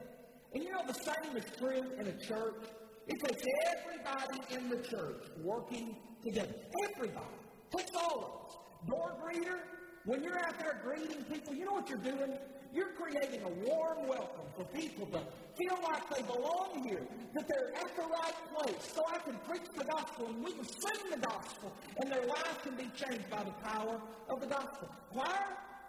And 0.54 0.62
you 0.64 0.72
know 0.72 0.82
the 0.86 0.94
same 0.94 1.36
is 1.36 1.44
true 1.58 1.84
in 1.98 2.06
a 2.06 2.16
church. 2.26 2.64
It 3.06 3.20
takes 3.24 3.42
everybody 3.76 4.54
in 4.54 4.70
the 4.70 4.86
church 4.88 5.24
working 5.42 5.96
together. 6.24 6.54
Everybody. 6.94 7.26
It 7.72 7.78
takes 7.78 7.90
all 7.96 8.18
of 8.18 8.46
us. 8.46 8.56
Door 8.88 9.16
greeter, 9.22 9.58
when 10.04 10.22
you're 10.22 10.38
out 10.38 10.58
there 10.58 10.80
greeting 10.82 11.22
people, 11.24 11.54
you 11.54 11.64
know 11.66 11.72
what 11.72 11.88
you're 11.88 11.98
doing? 11.98 12.32
You're 12.72 12.92
creating 12.92 13.42
a 13.42 13.50
warm 13.66 14.08
welcome 14.08 14.46
for 14.56 14.64
people 14.64 15.06
to 15.06 15.20
feel 15.58 15.78
like 15.82 16.08
they 16.14 16.22
belong 16.22 16.86
here, 16.88 17.02
that 17.34 17.48
they're 17.48 17.74
at 17.74 17.96
the 17.96 18.02
right 18.02 18.34
place, 18.54 18.92
so 18.94 19.02
I 19.08 19.18
can 19.18 19.36
preach 19.48 19.68
the 19.76 19.84
gospel 19.84 20.26
and 20.26 20.44
we 20.44 20.52
can 20.52 20.64
sing 20.64 21.10
the 21.10 21.18
gospel, 21.18 21.72
and 22.00 22.10
their 22.10 22.26
lives 22.26 22.58
can 22.62 22.76
be 22.76 22.90
changed 22.96 23.28
by 23.30 23.42
the 23.42 23.68
power 23.68 24.00
of 24.28 24.40
the 24.40 24.46
gospel. 24.46 24.88
Why? 25.12 25.36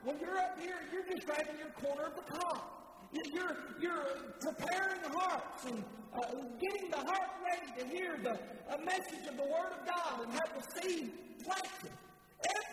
when 0.04 0.18
you're 0.20 0.38
up 0.38 0.60
here, 0.60 0.80
you're 0.92 1.06
just 1.06 1.26
grabbing 1.26 1.58
your 1.60 1.70
corner 1.82 2.08
of 2.10 2.16
the 2.16 2.38
car. 2.38 2.62
You're, 3.14 3.58
you're 3.80 4.06
preparing 4.40 5.02
hearts 5.14 5.66
and 5.66 5.84
uh, 6.14 6.22
getting 6.60 6.90
the 6.90 6.98
heart 6.98 7.30
ready 7.46 7.82
to 7.82 7.96
hear 7.96 8.18
the 8.24 8.40
message 8.86 9.28
of 9.30 9.38
the 9.38 9.44
Word 9.44 9.72
of 9.80 9.86
God 9.86 10.24
and 10.24 10.32
have 10.32 10.50
the 10.56 10.82
seed 10.82 11.12
planted. 11.44 11.92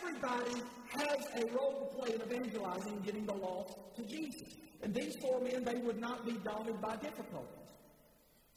Everybody 0.01 0.63
has 0.91 1.27
a 1.37 1.47
role 1.57 1.91
to 1.91 1.97
play 1.97 2.15
in 2.15 2.23
evangelizing 2.23 2.93
and 2.93 3.05
getting 3.05 3.27
the 3.27 3.35
lost 3.35 3.77
to 3.97 4.03
Jesus. 4.05 4.55
And 4.83 4.95
these 4.95 5.17
four 5.21 5.41
men, 5.41 5.65
they 5.65 5.75
would 5.75 6.01
not 6.01 6.25
be 6.25 6.33
daunted 6.45 6.81
by 6.81 6.97
difficulties. 6.97 7.69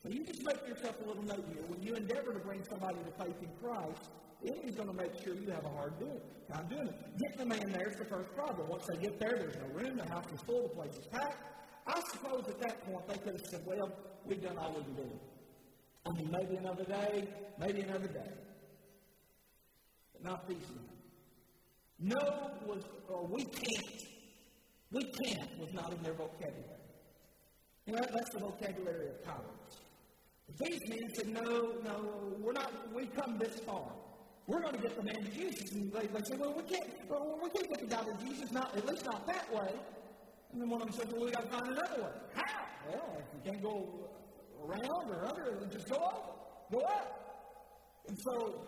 So 0.04 0.10
you 0.10 0.24
just 0.26 0.44
make 0.44 0.68
yourself 0.68 0.96
a 1.04 1.08
little 1.08 1.24
note 1.24 1.46
here. 1.54 1.64
When 1.68 1.82
you 1.84 1.96
endeavor 1.96 2.34
to 2.34 2.40
bring 2.40 2.64
somebody 2.64 2.98
to 2.98 3.24
faith 3.24 3.36
in 3.42 3.50
Christ, 3.62 4.10
is 4.44 4.76
going 4.76 4.88
to 4.88 4.94
make 4.94 5.12
sure 5.24 5.36
you 5.36 5.52
have 5.52 5.66
a 5.66 5.70
hard 5.70 6.00
doing 6.00 6.20
I'm 6.54 6.68
doing 6.68 6.88
it. 6.88 7.18
Getting 7.18 7.38
the 7.38 7.46
man 7.46 7.72
there 7.72 7.88
is 7.88 7.96
the 7.96 8.06
first 8.06 8.34
problem. 8.36 8.68
Once 8.68 8.86
they 8.86 8.98
get 8.98 9.20
there, 9.20 9.38
there's 9.38 9.56
no 9.56 9.68
room. 9.74 9.98
The 9.98 10.06
house 10.10 10.26
is 10.34 10.42
full. 10.42 10.64
The 10.64 10.70
place 10.70 10.98
is 10.98 11.06
packed. 11.06 11.38
I 11.88 12.02
suppose 12.12 12.44
at 12.48 12.60
that 12.60 12.86
point 12.86 13.08
they 13.08 13.18
could 13.20 13.40
have 13.40 13.46
said, 13.50 13.62
well, 13.66 13.92
we've 14.26 14.42
done 14.42 14.58
all 14.58 14.74
we 14.74 14.84
can 14.84 14.96
do. 14.96 15.10
I 16.06 16.12
mean, 16.12 16.30
maybe 16.30 16.58
another 16.58 16.84
day, 16.84 17.28
maybe 17.58 17.82
another 17.82 18.08
day. 18.08 18.32
But 20.14 20.24
not 20.26 20.48
these 20.48 20.58
men. 20.58 21.01
No 22.02 22.52
was, 22.66 22.84
or 23.08 23.26
we 23.28 23.44
can't. 23.46 24.02
We 24.92 25.04
can't 25.04 25.60
was 25.60 25.72
not 25.74 25.94
in 25.94 26.02
their 26.02 26.14
vocabulary. 26.14 26.82
You 27.86 27.94
know, 27.94 28.02
that's 28.14 28.30
the 28.34 28.40
vocabulary 28.40 29.08
of 29.08 29.24
tolerance. 29.24 29.78
These 30.60 30.82
men 30.90 31.00
said, 31.16 31.28
no, 31.30 31.74
no, 31.84 32.36
we're 32.40 32.52
not, 32.54 32.72
we've 32.94 33.14
come 33.16 33.38
this 33.38 33.60
far. 33.62 33.88
We're 34.48 34.62
going 34.62 34.76
to 34.76 34.82
get 34.82 34.98
the 34.98 35.04
man 35.04 35.24
to 35.24 35.32
Jesus. 35.32 35.72
And 35.72 35.94
they, 35.94 36.08
they 36.08 36.22
said, 36.28 36.40
well, 36.40 36.54
we 36.54 36.64
can't, 36.64 36.90
well, 37.10 37.40
we 37.42 37.50
can't 37.50 37.70
get 37.70 37.90
the 37.90 37.96
guy 37.96 38.04
to 38.04 38.26
Jesus, 38.26 38.52
not, 38.52 38.76
at 38.76 38.86
least 38.86 39.06
not 39.06 39.26
that 39.28 39.54
way. 39.54 39.72
And 40.52 40.62
then 40.62 40.70
one 40.70 40.82
of 40.82 40.88
them 40.90 40.98
said, 40.98 41.14
well, 41.14 41.26
we 41.26 41.32
got 41.32 41.44
to 41.44 41.50
find 41.50 41.68
another 41.68 42.02
way. 42.02 42.12
How? 42.36 42.66
Well, 42.90 43.18
if 43.20 43.46
you 43.46 43.52
can't 43.52 43.64
go 43.64 44.10
around 44.66 45.10
or 45.12 45.26
under, 45.26 45.66
just 45.72 45.88
go 45.88 45.98
up. 45.98 46.68
Go 46.72 46.80
up. 46.80 48.06
And 48.10 48.18
so 48.20 48.68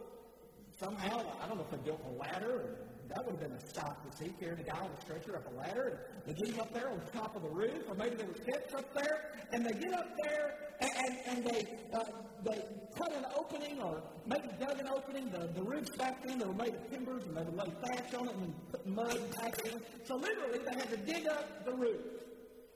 somehow, 0.79 1.19
I 1.41 1.47
don't 1.47 1.57
know 1.57 1.65
if 1.69 1.71
they 1.71 1.83
built 1.83 2.01
a 2.07 2.11
ladder 2.17 2.51
or 2.51 2.92
that 3.13 3.25
would 3.25 3.35
have 3.37 3.49
been 3.49 3.57
a 3.57 3.73
sight 3.73 3.93
to 4.09 4.17
see, 4.17 4.33
carrying 4.39 4.59
a 4.59 4.63
guy 4.63 4.79
on 4.79 4.89
a 4.89 5.01
stretcher 5.01 5.35
up 5.35 5.45
a 5.51 5.55
ladder, 5.55 6.09
and 6.15 6.23
they 6.25 6.33
get 6.33 6.53
him 6.53 6.59
up 6.59 6.73
there 6.73 6.89
on 6.89 6.99
top 7.13 7.35
of 7.35 7.43
the 7.43 7.49
roof, 7.49 7.83
or 7.87 7.95
maybe 7.95 8.15
there 8.15 8.25
were 8.25 8.41
steps 8.41 8.73
up 8.73 8.93
there, 8.93 9.31
and 9.51 9.65
they 9.65 9.73
get 9.73 9.93
up 9.93 10.07
there, 10.23 10.55
and, 10.81 10.91
and, 10.97 11.17
and 11.27 11.45
they, 11.45 11.61
uh, 11.93 12.03
they 12.43 12.65
cut 12.97 13.13
an 13.13 13.25
opening, 13.37 13.81
or 13.81 14.01
maybe 14.25 14.49
dug 14.59 14.79
an 14.79 14.87
opening, 14.87 15.29
the, 15.29 15.47
the 15.53 15.63
roofs 15.63 15.95
back 15.97 16.25
then, 16.25 16.39
they 16.39 16.45
were 16.45 16.53
made 16.53 16.73
of 16.73 16.89
timbers, 16.89 17.23
and 17.25 17.37
they 17.37 17.43
would 17.43 17.55
lay 17.55 17.73
thatch 17.85 18.13
on 18.15 18.27
it, 18.27 18.35
and 18.35 18.71
put 18.71 18.87
mud 18.87 19.19
back 19.41 19.53
in 19.65 19.79
So 20.05 20.15
literally, 20.15 20.59
they 20.59 20.75
had 20.79 20.89
to 20.89 20.97
dig 20.97 21.27
up 21.27 21.65
the 21.65 21.73
roof. 21.73 22.01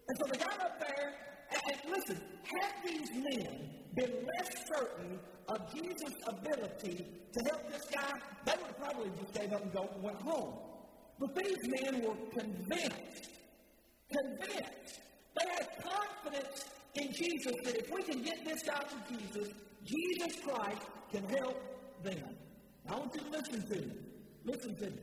And 0.07 0.17
so 0.19 0.31
they 0.31 0.37
got 0.37 0.59
up 0.61 0.79
there, 0.79 1.13
and, 1.51 1.61
and 1.71 1.91
listen, 1.91 2.21
had 2.61 2.73
these 2.85 3.09
men 3.11 3.77
been 3.95 4.11
less 4.11 4.49
certain 4.75 5.19
of 5.47 5.73
Jesus' 5.73 6.13
ability 6.27 7.05
to 7.33 7.39
help 7.49 7.71
this 7.71 7.85
guy, 7.91 8.11
would 9.09 9.19
just 9.19 9.33
gave 9.33 9.53
up 9.53 9.63
and 9.63 9.73
go, 9.73 9.89
went 10.01 10.21
home. 10.21 10.53
But 11.19 11.35
these 11.35 11.57
men 11.63 12.01
were 12.03 12.15
convinced, 12.39 13.29
convinced. 14.11 15.01
They 15.35 15.49
had 15.49 15.67
confidence 15.83 16.65
in 16.95 17.11
Jesus 17.13 17.53
that 17.63 17.77
if 17.77 17.91
we 17.91 18.03
can 18.03 18.21
get 18.21 18.45
this 18.45 18.67
out 18.69 18.89
to 18.89 19.17
Jesus, 19.17 19.53
Jesus 19.83 20.39
Christ 20.43 20.81
can 21.11 21.23
help 21.29 21.61
them. 22.03 22.35
I 22.89 22.95
want 22.95 23.13
you 23.15 23.21
to 23.21 23.29
listen 23.29 23.67
to 23.67 23.75
me. 23.75 23.91
Listen 24.45 24.75
to 24.75 24.85
me. 24.85 24.99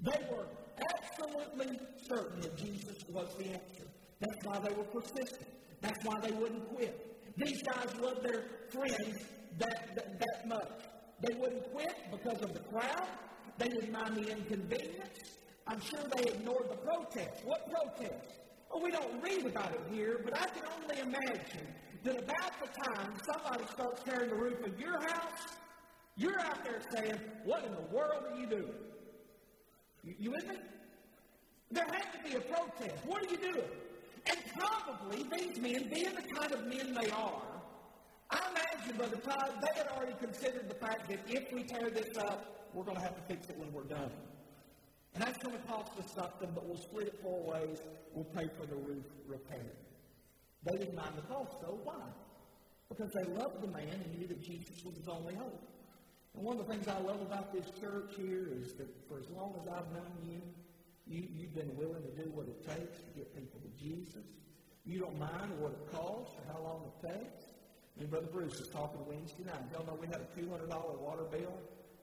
They 0.00 0.20
were 0.30 0.46
absolutely 0.92 1.78
certain 2.06 2.40
that 2.40 2.56
Jesus 2.56 3.04
was 3.08 3.28
the 3.38 3.44
answer. 3.46 3.86
That's 4.20 4.44
why 4.44 4.58
they 4.58 4.74
were 4.74 4.84
persistent. 4.84 5.46
That's 5.80 6.04
why 6.04 6.20
they 6.20 6.30
wouldn't 6.32 6.68
quit. 6.74 7.36
These 7.36 7.62
guys 7.62 7.94
loved 8.00 8.22
their 8.22 8.44
friends 8.70 9.18
that, 9.58 9.94
that, 9.96 10.18
that 10.20 10.48
much. 10.48 10.70
They 11.20 11.34
wouldn't 11.34 11.72
quit 11.72 11.94
because 12.10 12.40
of 12.42 12.54
the 12.54 12.60
crowd. 12.60 13.08
They 13.58 13.68
didn't 13.68 13.92
mind 13.92 14.16
the 14.16 14.30
inconvenience. 14.30 15.38
I'm 15.66 15.80
sure 15.80 16.00
they 16.16 16.30
ignored 16.32 16.68
the 16.70 16.76
protest. 16.76 17.44
What 17.44 17.70
protest? 17.70 18.34
Well, 18.70 18.82
we 18.82 18.90
don't 18.90 19.22
read 19.22 19.46
about 19.46 19.72
it 19.72 19.80
here, 19.92 20.20
but 20.24 20.34
I 20.36 20.46
can 20.46 20.64
only 20.82 21.00
imagine 21.00 21.66
that 22.02 22.18
about 22.18 22.52
the 22.60 22.80
time 22.82 23.14
somebody 23.24 23.64
starts 23.72 24.02
tearing 24.04 24.30
the 24.30 24.36
roof 24.36 24.66
of 24.66 24.78
your 24.78 25.00
house, 25.00 25.54
you're 26.16 26.38
out 26.40 26.62
there 26.64 26.80
saying, 26.94 27.18
What 27.44 27.64
in 27.64 27.72
the 27.72 27.94
world 27.94 28.24
are 28.30 28.38
you 28.38 28.46
doing? 28.46 28.74
You, 30.02 30.14
you 30.18 30.30
with 30.32 30.46
me? 30.48 30.56
There 31.70 31.86
had 31.90 32.12
to 32.12 32.28
be 32.28 32.36
a 32.36 32.40
protest. 32.40 33.06
What 33.06 33.24
are 33.24 33.30
you 33.30 33.38
doing? 33.38 33.68
And 34.26 34.38
probably 34.56 35.24
these 35.36 35.58
men, 35.58 35.88
being 35.92 36.14
the 36.14 36.34
kind 36.34 36.52
of 36.52 36.66
men 36.66 36.94
they 36.94 37.10
are, 37.10 37.42
I 38.30 38.40
imagine, 38.50 38.96
Brother 38.96 39.16
Todd, 39.16 39.54
they 39.62 39.78
had 39.78 39.88
already 39.88 40.14
considered 40.20 40.68
the 40.68 40.74
fact 40.74 41.08
that 41.08 41.20
if 41.28 41.52
we 41.52 41.62
tear 41.62 41.90
this 41.90 42.16
up, 42.18 42.63
we're 42.74 42.84
going 42.84 42.96
to 42.96 43.02
have 43.02 43.14
to 43.14 43.22
fix 43.22 43.48
it 43.48 43.56
when 43.56 43.72
we're 43.72 43.88
done. 43.88 44.10
And 45.14 45.22
that's 45.22 45.38
going 45.38 45.54
to 45.56 45.62
cost 45.68 45.92
us 45.98 46.10
something, 46.12 46.50
but 46.54 46.66
we'll 46.66 46.76
split 46.76 47.06
it 47.06 47.18
four 47.22 47.40
ways. 47.42 47.78
We'll 48.12 48.24
pay 48.24 48.48
for 48.58 48.66
the 48.66 48.74
roof 48.74 49.04
repair. 49.26 49.70
They 50.64 50.76
didn't 50.78 50.96
mind 50.96 51.14
the 51.16 51.22
cost, 51.22 51.54
though. 51.62 51.78
Why? 51.84 52.02
Because 52.88 53.12
they 53.12 53.24
loved 53.24 53.62
the 53.62 53.68
man 53.68 53.94
and 53.94 54.18
knew 54.18 54.26
that 54.26 54.42
Jesus 54.42 54.84
was 54.84 54.96
his 54.96 55.08
only 55.08 55.34
hope. 55.34 55.62
And 56.34 56.42
one 56.42 56.58
of 56.58 56.66
the 56.66 56.72
things 56.72 56.88
I 56.88 56.98
love 56.98 57.22
about 57.22 57.52
this 57.52 57.70
church 57.80 58.10
here 58.16 58.48
is 58.50 58.74
that 58.74 58.90
for 59.08 59.18
as 59.18 59.30
long 59.30 59.54
as 59.62 59.68
I've 59.68 59.90
known 59.92 60.18
you, 60.26 60.42
you, 61.06 61.28
you've 61.30 61.54
been 61.54 61.76
willing 61.76 62.02
to 62.02 62.10
do 62.22 62.30
what 62.34 62.48
it 62.48 62.58
takes 62.66 62.98
to 62.98 63.10
get 63.14 63.34
people 63.36 63.60
to 63.60 63.70
Jesus. 63.78 64.26
You 64.84 64.98
don't 64.98 65.18
mind 65.18 65.52
what 65.60 65.72
it 65.72 65.92
costs 65.94 66.34
or 66.34 66.52
how 66.52 66.60
long 66.60 66.90
it 66.90 67.06
takes. 67.06 67.44
And 68.00 68.10
Brother 68.10 68.26
Bruce 68.26 68.58
was 68.58 68.68
talking 68.68 68.98
Wednesday 69.06 69.44
night. 69.44 69.62
Y'all 69.72 69.86
know 69.86 69.96
we 70.00 70.08
had 70.08 70.18
a 70.18 70.28
$200 70.34 70.66
water 70.98 71.24
bill 71.30 71.54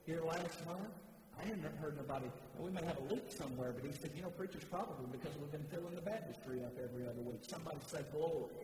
here 0.06 0.22
last 0.24 0.64
month. 0.66 0.88
I 1.40 1.44
hadn't 1.44 1.64
heard 1.80 1.96
nobody, 1.96 2.26
we 2.58 2.70
may 2.70 2.84
have 2.84 2.98
a 2.98 3.12
leak 3.12 3.24
somewhere, 3.30 3.72
but 3.72 3.84
he 3.84 3.96
said, 3.96 4.10
you 4.14 4.22
know, 4.22 4.30
preachers 4.30 4.64
probably 4.64 5.06
because 5.10 5.32
we've 5.40 5.50
been 5.50 5.66
filling 5.70 5.94
the 5.94 6.02
baptistry 6.02 6.62
up 6.64 6.72
every 6.82 7.06
other 7.08 7.20
week. 7.22 7.40
Somebody 7.42 7.78
say 7.86 8.00
glory. 8.12 8.54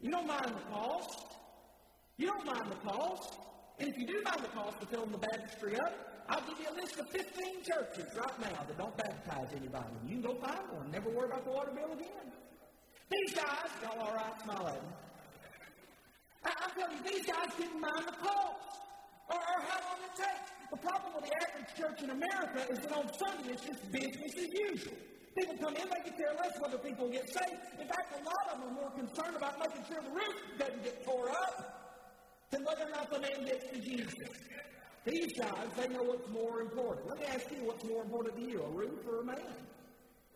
You 0.00 0.10
don't 0.10 0.26
mind 0.26 0.46
the 0.46 0.74
cost. 0.74 1.26
You 2.16 2.28
don't 2.28 2.46
mind 2.46 2.70
the 2.70 2.88
cost. 2.88 3.34
And 3.80 3.88
if 3.88 3.98
you 3.98 4.06
do 4.06 4.22
mind 4.24 4.40
the 4.42 4.48
cost 4.48 4.80
of 4.80 4.88
filling 4.88 5.12
the 5.12 5.18
baptistry 5.18 5.76
up, 5.78 6.24
I'll 6.28 6.40
give 6.42 6.58
you 6.60 6.68
a 6.70 6.76
list 6.80 6.98
of 6.98 7.08
15 7.10 7.62
churches 7.64 8.06
right 8.16 8.40
now 8.40 8.62
that 8.66 8.78
don't 8.78 8.96
baptize 8.96 9.48
anybody. 9.56 9.86
You 10.06 10.20
can 10.20 10.22
go 10.22 10.34
find 10.34 10.60
one. 10.72 10.90
Never 10.90 11.10
worry 11.10 11.26
about 11.26 11.44
the 11.44 11.50
water 11.50 11.72
bill 11.74 11.92
again. 11.92 12.32
These 13.10 13.34
guys, 13.34 13.70
y'all 13.82 13.98
all 14.00 14.14
right? 14.14 14.42
Smile 14.42 14.68
at 14.68 14.82
me. 14.82 14.88
I, 16.48 16.64
I'm 16.64 16.72
telling 16.72 16.96
you, 16.96 17.04
these 17.04 17.26
guys 17.28 17.50
didn't 17.60 17.80
mind 17.80 18.04
the 18.08 18.16
cost 18.24 18.80
or, 19.28 19.36
or 19.36 19.58
how 19.68 19.80
long 19.84 20.00
it 20.00 20.14
takes. 20.16 20.48
The 20.72 20.80
problem 20.80 21.10
with 21.20 21.24
the 21.28 21.34
average 21.44 21.70
church 21.76 21.98
in 22.02 22.10
America 22.10 22.60
is 22.72 22.78
that 22.80 22.92
on 22.92 23.06
Sunday 23.12 23.52
it's 23.52 23.64
just 23.64 23.80
business 23.92 24.32
as 24.32 24.48
usual. 24.48 24.96
People 25.36 25.56
come 25.60 25.76
in, 25.76 25.86
they 25.88 26.02
can 26.08 26.16
care 26.16 26.34
less 26.34 26.54
whether 26.60 26.78
people 26.78 27.08
get 27.08 27.28
saved. 27.28 27.60
In 27.80 27.86
fact, 27.86 28.08
a 28.16 28.24
lot 28.24 28.44
of 28.52 28.60
them 28.60 28.68
are 28.68 28.76
more 28.80 28.92
concerned 28.96 29.36
about 29.36 29.58
making 29.60 29.84
sure 29.86 30.00
the 30.02 30.10
roof 30.10 30.36
doesn't 30.58 30.82
get 30.82 31.04
tore 31.04 31.30
up 31.30 31.56
than 32.50 32.64
whether 32.64 32.84
or 32.84 32.90
not 32.90 33.10
the 33.12 33.20
man 33.20 33.44
gets 33.44 33.64
to 33.70 33.78
Jesus. 33.80 34.14
These 35.04 35.38
guys, 35.38 35.68
they 35.76 35.88
know 35.88 36.02
what's 36.02 36.28
more 36.28 36.60
important. 36.60 37.08
Let 37.08 37.18
me 37.20 37.26
ask 37.26 37.46
you 37.50 37.64
what's 37.64 37.84
more 37.84 38.02
important 38.02 38.36
to 38.36 38.42
you, 38.42 38.62
a 38.62 38.70
roof 38.70 39.06
or 39.08 39.20
a 39.20 39.24
man? 39.24 39.54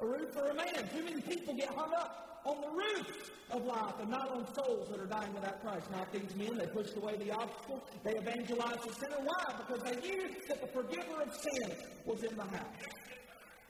A 0.03 0.07
roof 0.07 0.33
for 0.33 0.49
a 0.49 0.55
man? 0.55 0.89
Too 0.93 1.05
many 1.05 1.21
people 1.23 1.55
get 1.55 1.69
hung 1.69 1.93
up 1.95 2.41
on 2.45 2.61
the 2.61 2.69
roof 2.69 3.31
of 3.53 3.65
life 3.65 3.95
and 4.01 4.11
not 4.11 4.31
on 4.31 4.53
souls 4.53 4.89
that 4.91 4.99
are 4.99 5.07
dying 5.07 5.33
without 5.33 5.63
Christ. 5.63 5.89
Not 5.93 6.13
these 6.13 6.35
men. 6.35 6.59
They 6.59 6.67
pushed 6.67 6.97
away 6.97 7.17
the 7.17 7.31
obstacle. 7.31 7.81
They 8.03 8.17
evangelized 8.17 8.83
the 8.83 8.95
sinner. 8.95 9.19
Why? 9.23 9.55
Because 9.59 9.83
they 9.85 10.01
knew 10.01 10.29
that 10.49 10.61
the 10.61 10.67
forgiver 10.67 11.23
of 11.23 11.33
sin 11.33 11.77
was 12.05 12.25
in 12.25 12.37
the 12.37 12.43
house. 12.43 12.83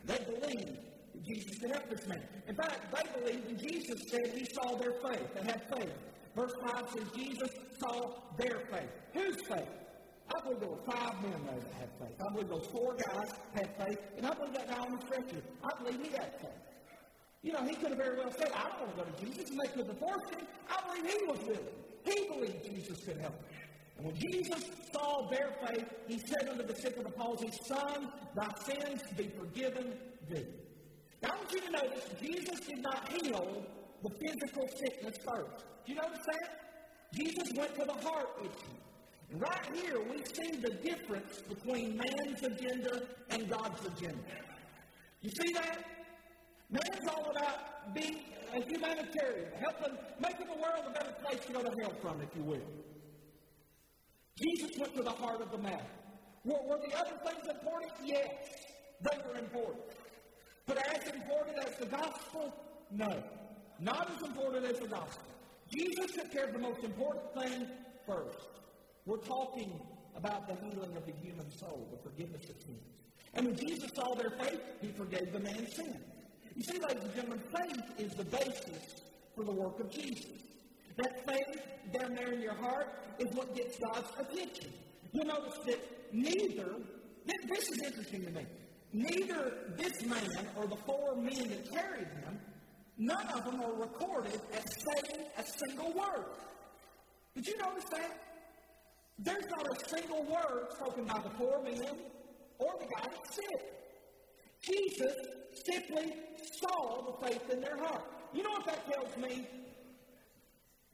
They 0.07 0.19
believed 0.25 0.79
that 1.13 1.25
Jesus 1.25 1.59
could 1.59 1.71
help 1.71 1.91
this 1.91 2.07
man. 2.09 2.23
In 2.49 2.55
fact, 2.55 2.81
they 2.95 3.21
believed 3.21 3.47
when 3.47 3.59
Jesus 3.59 4.01
said 4.09 4.35
he 4.35 4.47
saw 4.55 4.77
their 4.77 4.93
faith. 4.93 5.35
They 5.35 5.43
had 5.43 5.63
faith. 5.77 5.93
Verse 6.35 6.53
5 6.63 6.91
says 6.97 7.09
Jesus 7.15 7.51
saw 7.79 8.23
their 8.39 8.61
faith. 8.71 8.89
Whose 9.13 9.37
faith? 9.49 9.69
I 10.35 10.41
believe 10.41 10.61
there 10.61 10.69
were 10.69 10.85
five 10.87 11.15
men 11.23 11.39
there 11.45 11.61
that 11.61 11.75
had 11.79 11.91
faith. 12.01 12.17
I 12.21 12.33
believe 12.33 12.49
those 12.49 12.67
four 12.67 12.95
guys 12.95 13.31
had 13.55 13.69
faith, 13.77 13.99
and 14.17 14.27
I 14.27 14.35
believe 14.35 14.55
that 14.55 14.69
guy 14.69 14.79
on 14.79 14.93
the 14.97 15.07
stretcher. 15.07 15.43
I 15.63 15.83
believe 15.83 16.01
he 16.01 16.13
had 16.13 16.33
faith. 16.41 16.63
You 17.43 17.53
know, 17.53 17.65
he 17.65 17.75
could 17.75 17.91
have 17.91 17.99
very 17.99 18.17
well 18.17 18.33
said, 18.33 18.51
I 18.55 18.69
don't 18.69 18.81
want 18.81 18.97
to 18.97 19.03
go 19.03 19.11
to 19.11 19.27
Jesus, 19.27 19.51
and 19.51 19.59
they 19.59 19.69
could 19.69 19.87
have 19.87 19.99
forced 19.99 20.35
him. 20.35 20.47
I 20.71 20.79
believe 20.87 21.11
he 21.11 21.27
was 21.27 21.39
willing. 21.43 21.75
He 22.05 22.29
believed 22.29 22.65
Jesus 22.65 23.05
could 23.05 23.19
help 23.19 23.35
him. 23.35 23.59
And 23.99 24.07
when 24.07 24.17
Jesus 24.17 24.71
saw 24.93 25.29
their 25.29 25.51
faith, 25.67 25.87
he 26.09 26.19
said 26.19 26.49
unto 26.49 26.67
the 26.67 26.75
sick 26.75 26.97
of 26.97 27.05
the 27.05 27.11
palsy, 27.11 27.51
Son, 27.67 28.13
thy 28.35 28.49
sins 28.65 29.03
be 29.17 29.31
forgiven 29.39 29.93
thee. 30.31 30.47
Now 31.23 31.31
I 31.33 31.37
want 31.37 31.53
you 31.53 31.61
to 31.61 31.71
notice, 31.71 32.09
Jesus 32.21 32.61
did 32.61 32.83
not 32.83 33.09
heal 33.09 33.65
the 34.03 34.11
physical 34.11 34.69
sickness 34.79 35.17
first. 35.27 35.65
Do 35.85 35.93
you 35.93 36.01
notice 36.01 36.25
that? 36.27 36.63
Jesus 37.15 37.53
went 37.57 37.75
to 37.75 37.85
the 37.85 38.09
heart 38.09 38.29
issue. 38.41 38.77
Right 39.39 39.67
here, 39.75 39.99
we 40.11 40.23
see 40.25 40.61
the 40.61 40.71
difference 40.71 41.41
between 41.49 41.97
man's 41.97 42.43
agenda 42.43 43.03
and 43.31 43.49
God's 43.49 43.87
agenda. 43.87 44.19
You 45.23 45.31
see 45.31 45.53
that? 45.55 45.79
Man's 46.71 47.09
all 47.09 47.31
about 47.31 47.95
being 47.95 48.19
a 48.55 48.61
humanitarian, 48.61 49.49
helping, 49.59 49.97
making 50.21 50.47
the 50.47 50.61
world 50.61 50.85
a 50.87 50.91
better 50.91 51.15
place 51.25 51.45
to 51.47 51.53
go 51.53 51.63
to 51.63 51.71
hell 51.81 51.95
from, 52.03 52.21
if 52.21 52.29
you 52.37 52.43
will. 52.43 52.61
Jesus 54.37 54.71
went 54.79 54.95
to 54.97 55.03
the 55.03 55.11
heart 55.11 55.41
of 55.41 55.51
the 55.51 55.59
matter. 55.59 55.85
Were, 56.45 56.59
were 56.67 56.79
the 56.87 56.95
other 56.99 57.17
things 57.25 57.47
important? 57.49 57.93
Yes, 58.05 58.29
they 59.01 59.19
were 59.27 59.39
important. 59.39 59.85
But 60.67 60.79
as 60.95 61.15
important 61.15 61.59
as 61.59 61.77
the 61.79 61.87
gospel? 61.87 62.55
No. 62.91 63.23
Not 63.81 64.11
as 64.15 64.23
important 64.29 64.67
as 64.67 64.79
the 64.79 64.89
gospel. 64.89 65.25
Jesus 65.75 66.13
took 66.13 66.31
care 66.31 66.45
of 66.45 66.53
the 66.53 66.59
most 66.59 66.85
important 66.85 67.35
thing 67.35 67.67
first. 68.07 68.62
We're 69.05 69.17
talking 69.19 69.81
about 70.17 70.47
the 70.47 70.55
healing 70.55 70.97
of 70.97 71.07
the 71.07 71.13
human 71.13 71.51
soul, 71.51 71.89
the 71.91 72.09
forgiveness 72.09 72.49
of 72.49 72.57
sins. 72.63 72.83
And 73.35 73.47
when 73.47 73.57
Jesus 73.57 73.91
saw 73.95 74.15
their 74.15 74.31
faith, 74.31 74.61
he 74.81 74.89
forgave 74.89 75.33
the 75.33 75.41
man's 75.41 75.75
sin. 75.75 75.97
You 76.55 76.63
see, 76.63 76.79
ladies 76.79 77.03
and 77.03 77.15
gentlemen, 77.15 77.43
faith 77.57 77.83
is 77.99 78.15
the 78.15 78.25
basis 78.25 79.01
for 79.35 79.45
the 79.45 79.53
work 79.53 79.81
of 79.81 79.91
Jesus. 79.91 80.27
That 80.97 81.27
faith 81.27 81.63
down 81.93 82.15
there 82.15 82.33
in 82.33 82.43
your 82.43 82.55
heart 82.55 82.89
is 83.19 83.35
what 83.35 83.57
gets 83.57 83.79
God's 83.79 84.09
attention. 84.19 84.71
You'll 85.13 85.27
notice 85.27 85.59
that 85.67 85.81
neither, 86.13 86.77
this 87.27 87.69
is 87.71 87.83
interesting 87.85 88.25
to 88.27 88.31
me, 88.31 88.47
neither 88.93 89.55
this 89.77 90.05
man 90.05 90.47
or 90.57 90.67
the 90.67 90.77
four 90.77 91.17
men 91.17 91.49
that 91.49 91.73
carried 91.73 92.09
him, 92.09 92.39
none 92.99 93.27
of 93.29 93.45
them 93.47 93.63
are 93.63 93.73
recorded 93.73 94.41
as 94.55 94.65
saying 94.85 95.27
a 95.39 95.45
single 95.67 95.93
word. 95.93 96.27
Did 97.35 97.47
you 97.47 97.57
notice 97.57 97.85
that? 97.93 98.32
There's 99.19 99.47
not 99.51 99.67
a 99.67 99.89
single 99.89 100.25
word 100.25 100.73
spoken 100.73 101.05
by 101.05 101.21
the 101.21 101.31
poor 101.31 101.63
man 101.63 101.97
or 102.59 102.73
the 102.79 102.87
guy 102.87 103.09
that's 103.09 103.35
sick. 103.35 103.73
Jesus 104.63 105.15
simply 105.65 106.15
saw 106.61 107.03
the 107.07 107.27
faith 107.27 107.51
in 107.51 107.61
their 107.61 107.77
heart. 107.77 108.05
You 108.33 108.43
know 108.43 108.51
what 108.51 108.67
that 108.67 108.91
tells 108.91 109.17
me? 109.17 109.47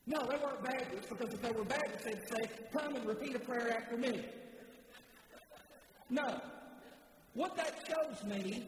No, 0.06 0.20
they 0.26 0.36
weren't 0.36 0.64
Baptists 0.64 1.06
because 1.08 1.34
if 1.34 1.42
they 1.42 1.52
were 1.52 1.64
Baptists, 1.64 2.04
they'd 2.04 2.28
say, 2.28 2.50
Come 2.72 2.96
and 2.96 3.06
repeat 3.06 3.36
a 3.36 3.38
prayer 3.38 3.76
after 3.76 3.96
me. 3.96 4.24
No. 6.08 6.40
What 7.34 7.56
that 7.56 7.74
shows 7.86 8.24
me 8.24 8.66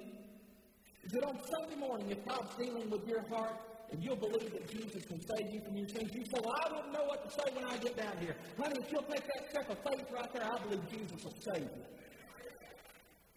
is 1.03 1.13
that 1.13 1.25
on 1.25 1.39
Sunday 1.51 1.77
morning, 1.77 2.11
if 2.11 2.25
God's 2.27 2.55
dealing 2.57 2.91
with 2.91 3.09
your 3.09 3.23
heart 3.29 3.57
and 3.93 4.03
you'll 4.03 4.17
believe 4.17 4.53
that 4.53 4.71
Jesus 4.71 5.05
can 5.05 5.21
save 5.21 5.53
you 5.53 5.61
from 5.61 5.77
your 5.77 5.89
sins, 5.89 6.11
you 6.15 6.25
say, 6.25 6.41
Well, 6.45 6.55
I 6.65 6.69
don't 6.69 6.93
know 6.93 7.05
what 7.05 7.25
to 7.27 7.31
say 7.31 7.47
when 7.55 7.65
I 7.65 7.77
get 7.79 7.97
down 7.97 8.15
here. 8.21 8.37
Honey, 8.59 8.77
if 8.79 8.93
you'll 8.93 9.09
take 9.11 9.27
that 9.27 9.51
step 9.51 9.71
of 9.71 9.79
faith 9.83 10.07
right 10.15 10.33
there, 10.33 10.47
I 10.47 10.59
believe 10.63 10.83
Jesus 10.91 11.25
will 11.25 11.35
save 11.43 11.63
you. 11.63 11.85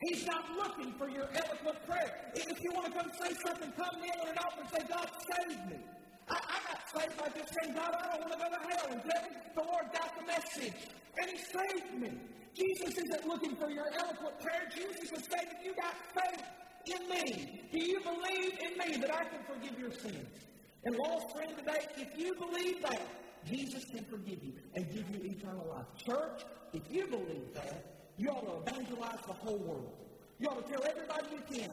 He's 0.10 0.26
not 0.26 0.44
looking 0.58 0.94
for 1.00 1.08
your 1.08 1.28
eloquent 1.32 1.80
prayer. 1.88 2.12
If 2.36 2.62
you 2.62 2.72
want 2.74 2.88
to 2.88 2.92
come 2.92 3.10
say 3.16 3.32
something, 3.46 3.72
come 3.72 3.96
in 4.04 4.16
on 4.20 4.28
an 4.28 4.38
altar 4.38 4.62
and 4.62 4.70
say, 4.70 4.84
God, 4.90 5.08
save 5.32 5.58
me. 5.72 5.80
I, 6.28 6.36
I 6.36 6.58
got 6.68 6.80
saved 6.92 7.18
by 7.18 7.28
just 7.40 7.54
saying, 7.56 7.74
God, 7.76 7.96
I 7.96 8.12
don't 8.12 8.22
want 8.28 8.34
to 8.34 8.40
go 8.40 8.50
to 8.52 8.62
hell. 8.68 8.88
And 8.92 9.02
then 9.02 9.24
the 9.56 9.64
Lord 9.64 9.86
got 9.94 10.12
the 10.20 10.26
message, 10.28 10.76
and 11.18 11.30
He 11.32 11.38
saved 11.38 12.02
me. 12.02 12.12
Jesus 12.54 12.92
isn't 12.98 13.26
looking 13.28 13.56
for 13.56 13.70
your 13.70 13.88
eloquent 13.98 14.40
prayer. 14.40 14.70
Jesus 14.76 15.10
is 15.10 15.24
saying, 15.26 15.50
you 15.64 15.74
got 15.74 15.96
faith 16.14 16.44
in 16.88 17.10
me, 17.10 17.68
do 17.72 17.80
you 17.80 18.00
believe 18.02 18.54
in 18.62 18.78
me 18.78 18.98
that 18.98 19.14
I 19.14 19.24
can 19.26 19.40
forgive 19.48 19.80
your 19.80 19.92
sins? 19.92 20.28
And 20.86 20.96
lost 20.98 21.36
friend 21.36 21.52
today, 21.58 21.88
if 21.98 22.18
you 22.18 22.34
believe 22.36 22.82
that, 22.82 23.02
Jesus 23.46 23.84
can 23.86 24.06
forgive 24.06 24.44
you 24.44 24.54
and 24.76 24.86
give 24.94 25.10
you 25.10 25.32
eternal 25.32 25.66
life. 25.70 25.86
Church, 26.06 26.44
if 26.74 26.82
you 26.90 27.08
believe 27.08 27.54
that, 27.54 27.94
you 28.18 28.30
ought 28.30 28.66
to 28.66 28.72
evangelize 28.72 29.20
the 29.28 29.34
whole 29.34 29.58
world. 29.58 29.92
You 30.40 30.48
ought 30.48 30.66
to 30.66 30.72
tell 30.72 30.84
everybody 30.86 31.28
you 31.32 31.58
can, 31.58 31.72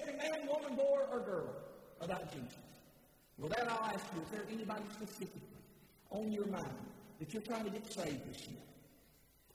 every 0.00 0.16
man, 0.18 0.48
woman, 0.48 0.76
boy, 0.76 1.00
or 1.10 1.20
girl, 1.20 1.54
about 2.00 2.32
Jesus. 2.32 2.58
Well, 3.38 3.50
that 3.50 3.70
I'll 3.70 3.84
ask 3.84 4.04
you, 4.14 4.22
is 4.22 4.28
there 4.30 4.44
anybody 4.50 4.84
specifically 4.94 5.40
on 6.10 6.32
your 6.32 6.46
mind 6.46 6.66
that 7.18 7.32
you're 7.32 7.42
trying 7.42 7.64
to 7.64 7.70
get 7.70 7.92
saved 7.92 8.32
this 8.32 8.46
year? 8.46 8.58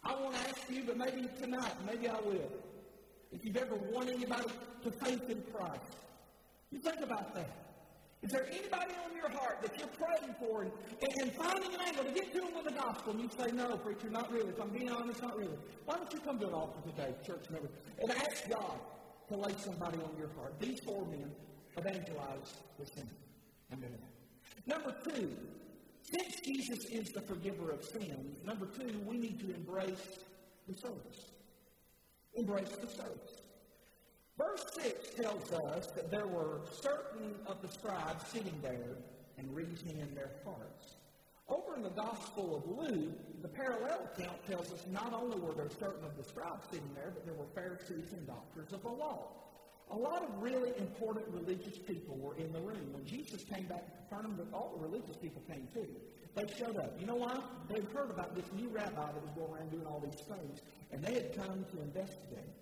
I 0.04 0.16
won't 0.16 0.36
ask 0.36 0.70
you, 0.70 0.84
but 0.86 0.98
maybe 0.98 1.28
tonight, 1.40 1.74
maybe 1.86 2.08
I 2.08 2.20
will. 2.22 2.52
If 3.32 3.46
you've 3.46 3.58
ever 3.58 3.76
won 3.91 4.10
anybody 4.10 4.50
to 4.84 4.91
faith 4.91 5.30
in 5.30 5.41
Christ, 5.54 5.96
you 6.72 6.80
think 6.80 7.00
about 7.02 7.34
that. 7.36 7.50
Is 8.22 8.32
there 8.32 8.46
anybody 8.52 8.94
on 9.04 9.15
your 9.15 9.30
heart 9.30 9.62
that 9.63 9.78
you're 9.80 9.88
praying 9.88 10.36
for 10.39 10.62
and, 10.62 10.72
and 11.22 11.34
finding 11.34 11.74
an 11.74 11.82
angle 11.88 12.04
to 12.04 12.12
get 12.12 12.32
to 12.34 12.41
them 12.41 12.54
with 12.56 12.65
the 12.65 12.80
gospel? 12.80 13.13
And 13.13 13.22
you 13.22 13.30
say, 13.36 13.52
no, 13.52 13.78
preacher, 13.78 14.10
not 14.10 14.32
really. 14.32 14.50
If 14.50 14.62
I'm 14.62 14.70
being 14.70 14.91
honest, 14.91 15.22
not 15.22 15.38
really. 15.38 15.58
Why 15.86 15.96
don't 15.96 16.13
you 16.13 16.20
come 16.20 16.38
to 16.39 16.48
an 16.48 16.54
altar 16.54 16.80
today, 16.88 17.15
church 17.26 17.50
member, 17.50 17.70
and 18.00 18.12
ask 18.12 18.48
God 18.48 18.78
to 19.30 19.38
lay 19.38 19.54
somebody 19.58 19.98
on 19.98 20.15
your 20.20 20.30
heart? 20.38 20.60
These 20.60 20.82
four 20.82 21.06
men, 21.08 21.32
evangelize 21.78 22.54
the 22.80 22.86
sinner. 22.86 23.08
Number 24.67 24.96
two, 25.04 25.30
since 26.04 26.41
Jesus 26.41 26.86
is 26.91 27.10
the 27.10 27.22
forgiver 27.22 27.72
of 27.72 27.84
sins, 27.84 28.44
number 28.46 28.67
two, 28.67 29.02
we 29.08 29.17
need 29.17 29.39
to 29.39 29.56
embrace 29.56 30.20
the 30.67 30.76
service. 30.76 31.32
Embrace 32.36 32.70
the 32.70 32.88
service. 32.88 33.41
Verse 34.38 34.65
6 34.74 35.10
tells 35.22 35.52
us 35.52 35.88
that 35.88 36.10
there 36.10 36.28
were 36.28 36.62
certain 36.72 37.36
of 37.46 37.62
the 37.62 37.67
scribes 37.67 38.26
sitting 38.28 38.58
there 38.62 38.98
and 39.38 39.56
reasoning 39.56 40.00
in 40.00 40.15
their 40.15 40.32
hearts. 40.46 40.96
Over 41.50 41.76
in 41.76 41.84
the 41.84 41.89
Gospel 41.89 42.56
of 42.56 42.89
Luke, 42.89 43.41
the 43.41 43.48
parallel 43.48 44.10
account 44.15 44.38
tells 44.48 44.72
us 44.72 44.86
not 44.89 45.13
only 45.13 45.38
were 45.39 45.54
there 45.54 45.70
certain 45.80 46.06
of 46.06 46.15
the 46.15 46.24
scribes 46.24 46.65
sitting 46.72 46.89
there, 46.96 47.12
but 47.13 47.26
there 47.26 47.34
were 47.34 47.46
Pharisees 47.54 48.13
and 48.13 48.26
doctors 48.26 48.72
of 48.72 48.82
the 48.84 48.89
law. 48.89 49.28
A 49.91 49.97
lot 49.97 50.23
of 50.23 50.41
really 50.41 50.71
important 50.77 51.27
religious 51.30 51.77
people 51.77 52.17
were 52.17 52.36
in 52.36 52.51
the 52.54 52.62
room. 52.62 52.93
When 52.93 53.06
Jesus 53.06 53.43
came 53.43 53.65
back 53.65 53.86
to 53.86 53.91
Capernaum, 54.10 54.39
all 54.54 54.77
the 54.77 54.88
religious 54.88 55.17
people 55.17 55.41
came 55.49 55.67
too. 55.73 55.88
They 56.34 56.47
showed 56.58 56.77
up. 56.77 56.95
You 56.97 57.08
know 57.08 57.15
why? 57.15 57.38
They'd 57.67 57.84
heard 57.93 58.10
about 58.10 58.34
this 58.34 58.45
new 58.56 58.69
rabbi 58.69 59.12
that 59.12 59.21
was 59.21 59.32
going 59.36 59.51
around 59.51 59.71
doing 59.71 59.86
all 59.86 59.99
these 59.99 60.21
things, 60.21 60.62
and 60.91 61.04
they 61.04 61.13
had 61.13 61.36
come 61.36 61.65
to 61.73 61.82
investigate. 61.82 62.56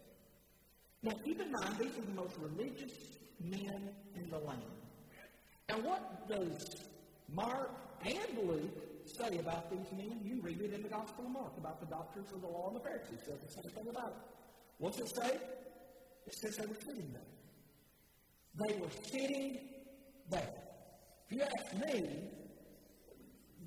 Now, 1.03 1.11
keep 1.23 1.39
in 1.39 1.51
mind, 1.51 1.77
these 1.77 1.95
are 1.97 2.01
the 2.01 2.15
most 2.15 2.35
religious 2.39 2.93
men 3.39 3.89
in 4.15 4.29
the 4.29 4.39
land. 4.39 4.61
Now, 5.69 5.75
what 5.75 6.27
does 6.27 6.83
Mark 7.31 7.71
and 8.03 8.49
Luke 8.49 9.05
say 9.05 9.37
about 9.37 9.69
these 9.69 9.85
men? 9.95 10.19
You 10.23 10.41
read 10.41 10.61
it 10.61 10.73
in 10.73 10.81
the 10.81 10.89
Gospel 10.89 11.25
of 11.25 11.31
Mark 11.31 11.53
about 11.57 11.79
the 11.79 11.85
doctors 11.85 12.25
of 12.33 12.41
the 12.41 12.47
law 12.47 12.69
and 12.69 12.75
the 12.75 12.83
Pharisees. 12.83 13.19
Says 13.23 13.39
the 13.45 13.61
same 13.61 13.71
thing 13.71 13.87
about 13.87 14.09
it. 14.09 14.17
What's 14.79 14.97
it 14.99 15.09
say? 15.15 15.37
Says 16.31 16.57
they 16.57 16.65
were 16.65 16.75
sitting 16.75 17.11
there. 17.11 18.67
They 18.67 18.75
were 18.79 18.89
sitting 19.03 19.59
there. 20.29 20.53
If 21.29 21.37
you 21.37 21.41
ask 21.41 21.73
me, 21.85 22.07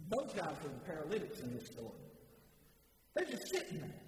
those 0.08 0.32
guys 0.32 0.54
are 0.64 0.68
the 0.68 0.84
paralytics 0.86 1.40
in 1.40 1.52
this 1.54 1.66
story. 1.66 1.88
They're 3.14 3.26
just 3.26 3.48
sitting 3.48 3.80
there. 3.80 4.02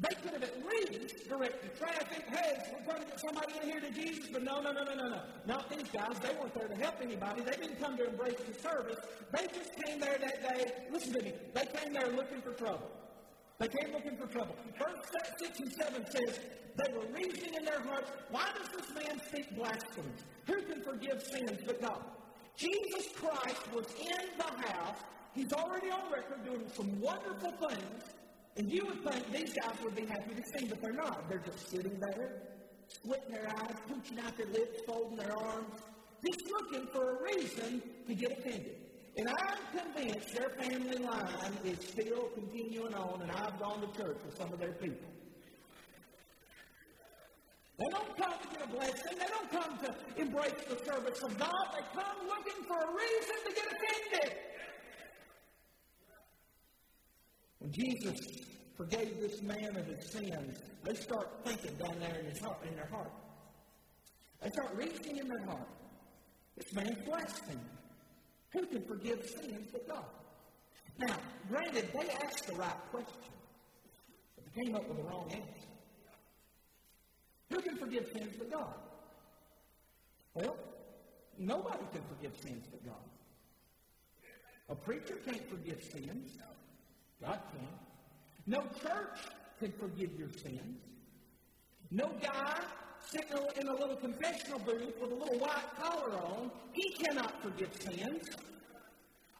They 0.00 0.14
could 0.22 0.32
have 0.34 0.42
at 0.44 0.54
least 0.64 1.28
directed 1.28 1.76
traffic. 1.76 2.24
Hey, 2.28 2.58
we're 2.72 2.84
trying 2.84 3.02
to 3.02 3.08
get 3.08 3.20
somebody 3.20 3.52
in 3.60 3.68
here 3.68 3.80
to 3.80 3.90
Jesus, 3.90 4.28
but 4.32 4.44
no, 4.44 4.60
no, 4.60 4.70
no, 4.70 4.84
no, 4.84 4.94
no, 4.94 5.08
no. 5.08 5.20
Not 5.46 5.68
these 5.68 5.88
guys. 5.92 6.16
They 6.20 6.32
weren't 6.40 6.54
there 6.54 6.68
to 6.68 6.76
help 6.76 6.96
anybody. 7.02 7.42
They 7.42 7.56
didn't 7.56 7.80
come 7.80 7.96
to 7.96 8.08
embrace 8.08 8.38
the 8.46 8.54
service. 8.60 8.98
They 9.32 9.46
just 9.48 9.74
came 9.82 9.98
there 9.98 10.18
that 10.20 10.42
day. 10.42 10.72
Listen 10.92 11.14
to 11.14 11.22
me. 11.22 11.32
They 11.54 11.66
came 11.74 11.92
there 11.92 12.08
looking 12.12 12.40
for 12.40 12.52
trouble. 12.52 12.88
They 13.58 13.66
came 13.66 13.92
looking 13.92 14.16
for 14.16 14.26
trouble. 14.26 14.54
Verse 14.78 15.00
6 15.40 15.60
and 15.60 15.72
7 15.72 16.06
says, 16.10 16.40
They 16.76 16.92
were 16.94 17.06
reasoning 17.12 17.54
in 17.54 17.64
their 17.64 17.80
hearts, 17.80 18.10
Why 18.30 18.46
does 18.56 18.68
this 18.68 18.94
man 18.94 19.20
speak 19.26 19.56
blasphemies? 19.56 20.22
Who 20.46 20.62
can 20.62 20.82
forgive 20.82 21.20
sins 21.22 21.58
but 21.66 21.80
God? 21.80 22.04
Jesus 22.56 23.08
Christ 23.16 23.72
was 23.74 23.86
in 24.00 24.28
the 24.36 24.68
house. 24.68 24.98
He's 25.34 25.52
already 25.52 25.90
on 25.90 26.10
record 26.12 26.44
doing 26.44 26.64
some 26.74 27.00
wonderful 27.00 27.52
things. 27.68 28.04
And 28.56 28.70
you 28.70 28.86
would 28.86 29.02
think 29.04 29.32
these 29.32 29.54
guys 29.54 29.74
would 29.82 29.94
be 29.94 30.06
happy 30.06 30.34
to 30.34 30.42
see, 30.58 30.66
but 30.66 30.80
they're 30.80 30.92
not. 30.92 31.28
They're 31.28 31.42
just 31.44 31.70
sitting 31.70 31.98
there, 32.00 32.42
squinting 32.88 33.32
their 33.32 33.48
eyes, 33.48 33.74
pooching 33.88 34.24
out 34.24 34.36
their 34.36 34.46
lips, 34.46 34.82
folding 34.86 35.16
their 35.16 35.36
arms, 35.36 35.74
just 36.24 36.50
looking 36.50 36.86
for 36.88 37.18
a 37.18 37.22
reason 37.22 37.82
to 38.06 38.14
get 38.14 38.38
offended. 38.38 38.87
And 39.18 39.28
I'm 39.28 39.80
convinced 39.80 40.32
their 40.32 40.50
family 40.50 40.96
line 40.98 41.58
is 41.64 41.78
still 41.80 42.28
continuing 42.36 42.94
on, 42.94 43.20
and 43.20 43.32
I've 43.32 43.58
gone 43.58 43.80
to 43.80 44.00
church 44.00 44.18
with 44.24 44.38
some 44.38 44.52
of 44.52 44.60
their 44.60 44.74
people. 44.74 45.08
They 47.78 47.86
don't 47.90 48.16
come 48.16 48.32
to 48.40 48.48
get 48.48 48.64
a 48.64 48.68
blessing. 48.68 49.18
They 49.18 49.26
don't 49.26 49.50
come 49.50 49.78
to 49.78 50.22
embrace 50.22 50.64
the 50.68 50.76
service 50.84 51.20
of 51.24 51.36
God. 51.36 51.66
They 51.74 52.00
come 52.00 52.28
looking 52.28 52.64
for 52.68 52.76
a 52.76 52.94
reason 52.94 53.36
to 53.44 53.54
get 53.54 53.66
offended. 53.66 54.38
When 57.58 57.72
Jesus 57.72 58.20
forgave 58.76 59.20
this 59.20 59.42
man 59.42 59.76
of 59.76 59.86
his 59.86 60.12
sins, 60.12 60.60
they 60.84 60.94
start 60.94 61.44
thinking 61.44 61.76
down 61.76 61.98
there 61.98 62.20
in, 62.20 62.26
his 62.26 62.38
heart, 62.38 62.58
in 62.68 62.76
their 62.76 62.86
heart. 62.86 63.10
They 64.42 64.50
start 64.50 64.76
reaching 64.76 65.16
in 65.16 65.26
their 65.26 65.44
heart. 65.44 65.68
This 66.56 66.72
man's 66.72 67.04
blaspheming. 67.04 67.77
Who 68.52 68.66
can 68.66 68.82
forgive 68.82 69.24
sins 69.24 69.68
but 69.72 69.86
God? 69.88 70.04
Now, 70.98 71.16
granted, 71.48 71.88
they 71.92 72.10
asked 72.10 72.46
the 72.46 72.54
right 72.54 72.80
question, 72.90 73.32
but 74.34 74.44
they 74.44 74.64
came 74.64 74.74
up 74.74 74.88
with 74.88 74.96
the 74.96 75.04
wrong 75.04 75.30
answer. 75.30 75.68
Who 77.50 77.60
can 77.60 77.76
forgive 77.76 78.08
sins 78.12 78.34
but 78.38 78.50
God? 78.50 78.74
Well, 80.34 80.56
nobody 81.38 81.84
can 81.92 82.02
forgive 82.16 82.36
sins 82.40 82.66
but 82.70 82.84
God. 82.84 82.94
A 84.70 84.74
preacher 84.74 85.16
can't 85.24 85.48
forgive 85.48 85.82
sins. 85.82 86.38
God 87.22 87.40
can. 87.52 87.68
No 88.46 88.62
church 88.82 89.18
can 89.60 89.72
forgive 89.72 90.18
your 90.18 90.30
sins. 90.30 90.80
No 91.90 92.10
guy 92.20 92.60
sitting 93.10 93.46
in 93.60 93.68
a 93.68 93.72
little 93.72 93.96
confessional 93.96 94.58
booth 94.60 94.94
with 95.00 95.12
a 95.12 95.14
little 95.14 95.38
white 95.38 95.76
collar 95.80 96.12
on, 96.12 96.50
he 96.72 96.90
cannot 96.90 97.42
forgive 97.42 97.70
sins. 97.80 98.22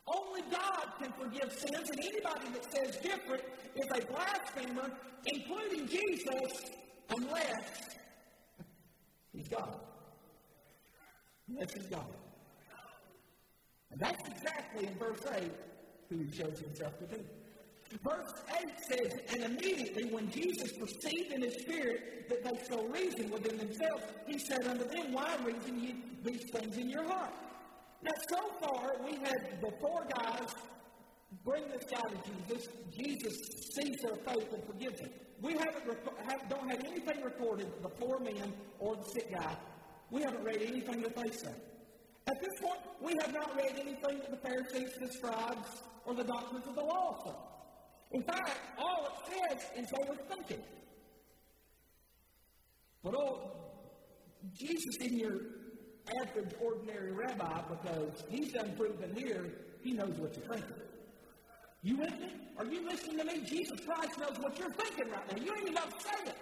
Only 0.07 0.41
God 0.51 0.87
can 1.01 1.13
forgive 1.13 1.53
sins, 1.53 1.91
and 1.91 2.01
anybody 2.01 2.49
that 2.55 2.65
says 2.73 2.97
different 3.03 3.43
is 3.75 3.87
a 3.95 4.07
blasphemer, 4.07 4.91
including 5.27 5.87
Jesus, 5.87 6.71
unless 7.17 7.99
he's 9.33 9.49
God. 9.49 9.81
Unless 11.49 11.75
he's 11.75 11.87
God. 11.87 12.07
And 13.91 14.01
that's 14.01 14.29
exactly 14.29 14.87
in 14.87 14.95
verse 14.95 15.21
8 15.35 15.51
who 16.09 16.19
he 16.19 16.37
shows 16.37 16.59
himself 16.59 16.99
to 17.01 17.05
be. 17.17 17.23
Verse 18.05 18.33
8 18.61 18.69
says, 18.91 19.21
And 19.33 19.45
immediately 19.45 20.11
when 20.11 20.31
Jesus 20.31 20.73
perceived 20.73 21.33
in 21.33 21.43
his 21.43 21.55
spirit 21.63 22.29
that 22.29 22.45
they 22.45 22.65
so 22.69 22.85
reasoned 22.89 23.31
within 23.31 23.57
themselves, 23.57 24.05
he 24.27 24.39
said 24.39 24.67
unto 24.67 24.85
them, 24.85 25.13
Why 25.13 25.37
reason 25.45 25.83
ye 25.83 25.95
these 26.23 26.45
things 26.51 26.77
in 26.77 26.91
your 26.91 27.05
heart? 27.05 27.33
Now, 28.03 28.13
so 28.29 28.39
far, 28.61 28.93
we 29.05 29.17
had 29.17 29.61
the 29.61 29.73
four 29.81 30.07
guys 30.15 30.55
bring 31.45 31.65
this 31.69 31.85
guy 31.91 32.01
to 32.01 32.17
Jesus. 32.47 32.69
Jesus 32.97 33.37
sees 33.75 33.97
their 34.03 34.17
faith 34.17 34.53
and 34.53 34.65
forgives 34.65 35.01
him. 35.01 35.11
We 35.41 35.53
haven't 35.53 35.99
have, 36.27 36.49
don't 36.49 36.69
have 36.71 36.85
anything 36.85 37.23
recorded, 37.23 37.67
of 37.67 37.83
the 37.83 37.97
four 37.99 38.19
men 38.21 38.53
or 38.79 38.97
the 38.97 39.05
sick 39.05 39.33
guy. 39.33 39.57
We 40.11 40.23
haven't 40.23 40.45
read 40.45 40.63
anything 40.63 41.03
that 41.03 41.17
they 41.17 41.31
say. 41.31 41.53
At 42.27 42.41
this 42.41 42.61
point, 42.61 42.81
we 43.01 43.15
have 43.23 43.33
not 43.33 43.57
read 43.57 43.73
anything 43.81 44.19
that 44.19 44.31
the 44.31 44.49
Pharisees, 44.49 44.91
the 45.01 45.09
scribes, 45.13 45.83
or 46.05 46.15
the 46.15 46.25
doctors 46.25 46.63
of 46.67 46.75
the 46.75 46.83
law 46.83 47.23
say. 47.25 47.48
In 48.13 48.23
fact, 48.23 48.57
all 48.79 49.07
it 49.07 49.33
says 49.33 49.71
is 49.77 49.91
they 49.91 50.09
were 50.09 50.17
thinking. 50.29 50.65
But 53.03 53.15
oh, 53.15 53.51
Jesus 54.55 54.97
isn't 55.01 55.19
your 55.19 55.41
average, 56.23 56.53
ordinary 56.61 57.13
rabbi 57.13 57.61
because 57.69 58.25
he's 58.31 58.53
done 58.53 58.75
proven 58.77 59.15
here 59.15 59.45
he 59.83 59.93
knows 59.93 60.15
what 60.19 60.37
you're 60.37 60.55
thinking. 60.55 60.75
You 61.83 61.97
with 61.97 62.21
me? 62.21 62.33
Are 62.59 62.65
you 62.65 62.85
listening 62.89 63.19
to 63.19 63.25
me? 63.25 63.41
Jesus 63.47 63.79
Christ 63.87 64.19
knows 64.19 64.37
what 64.41 64.59
you're 64.59 64.73
thinking 64.73 65.11
right 65.11 65.25
now. 65.31 65.43
You 65.43 65.53
ain't 65.53 65.63
even 65.63 65.75
got 65.75 65.91
to 65.91 66.01
say 66.03 66.31
it. 66.31 66.37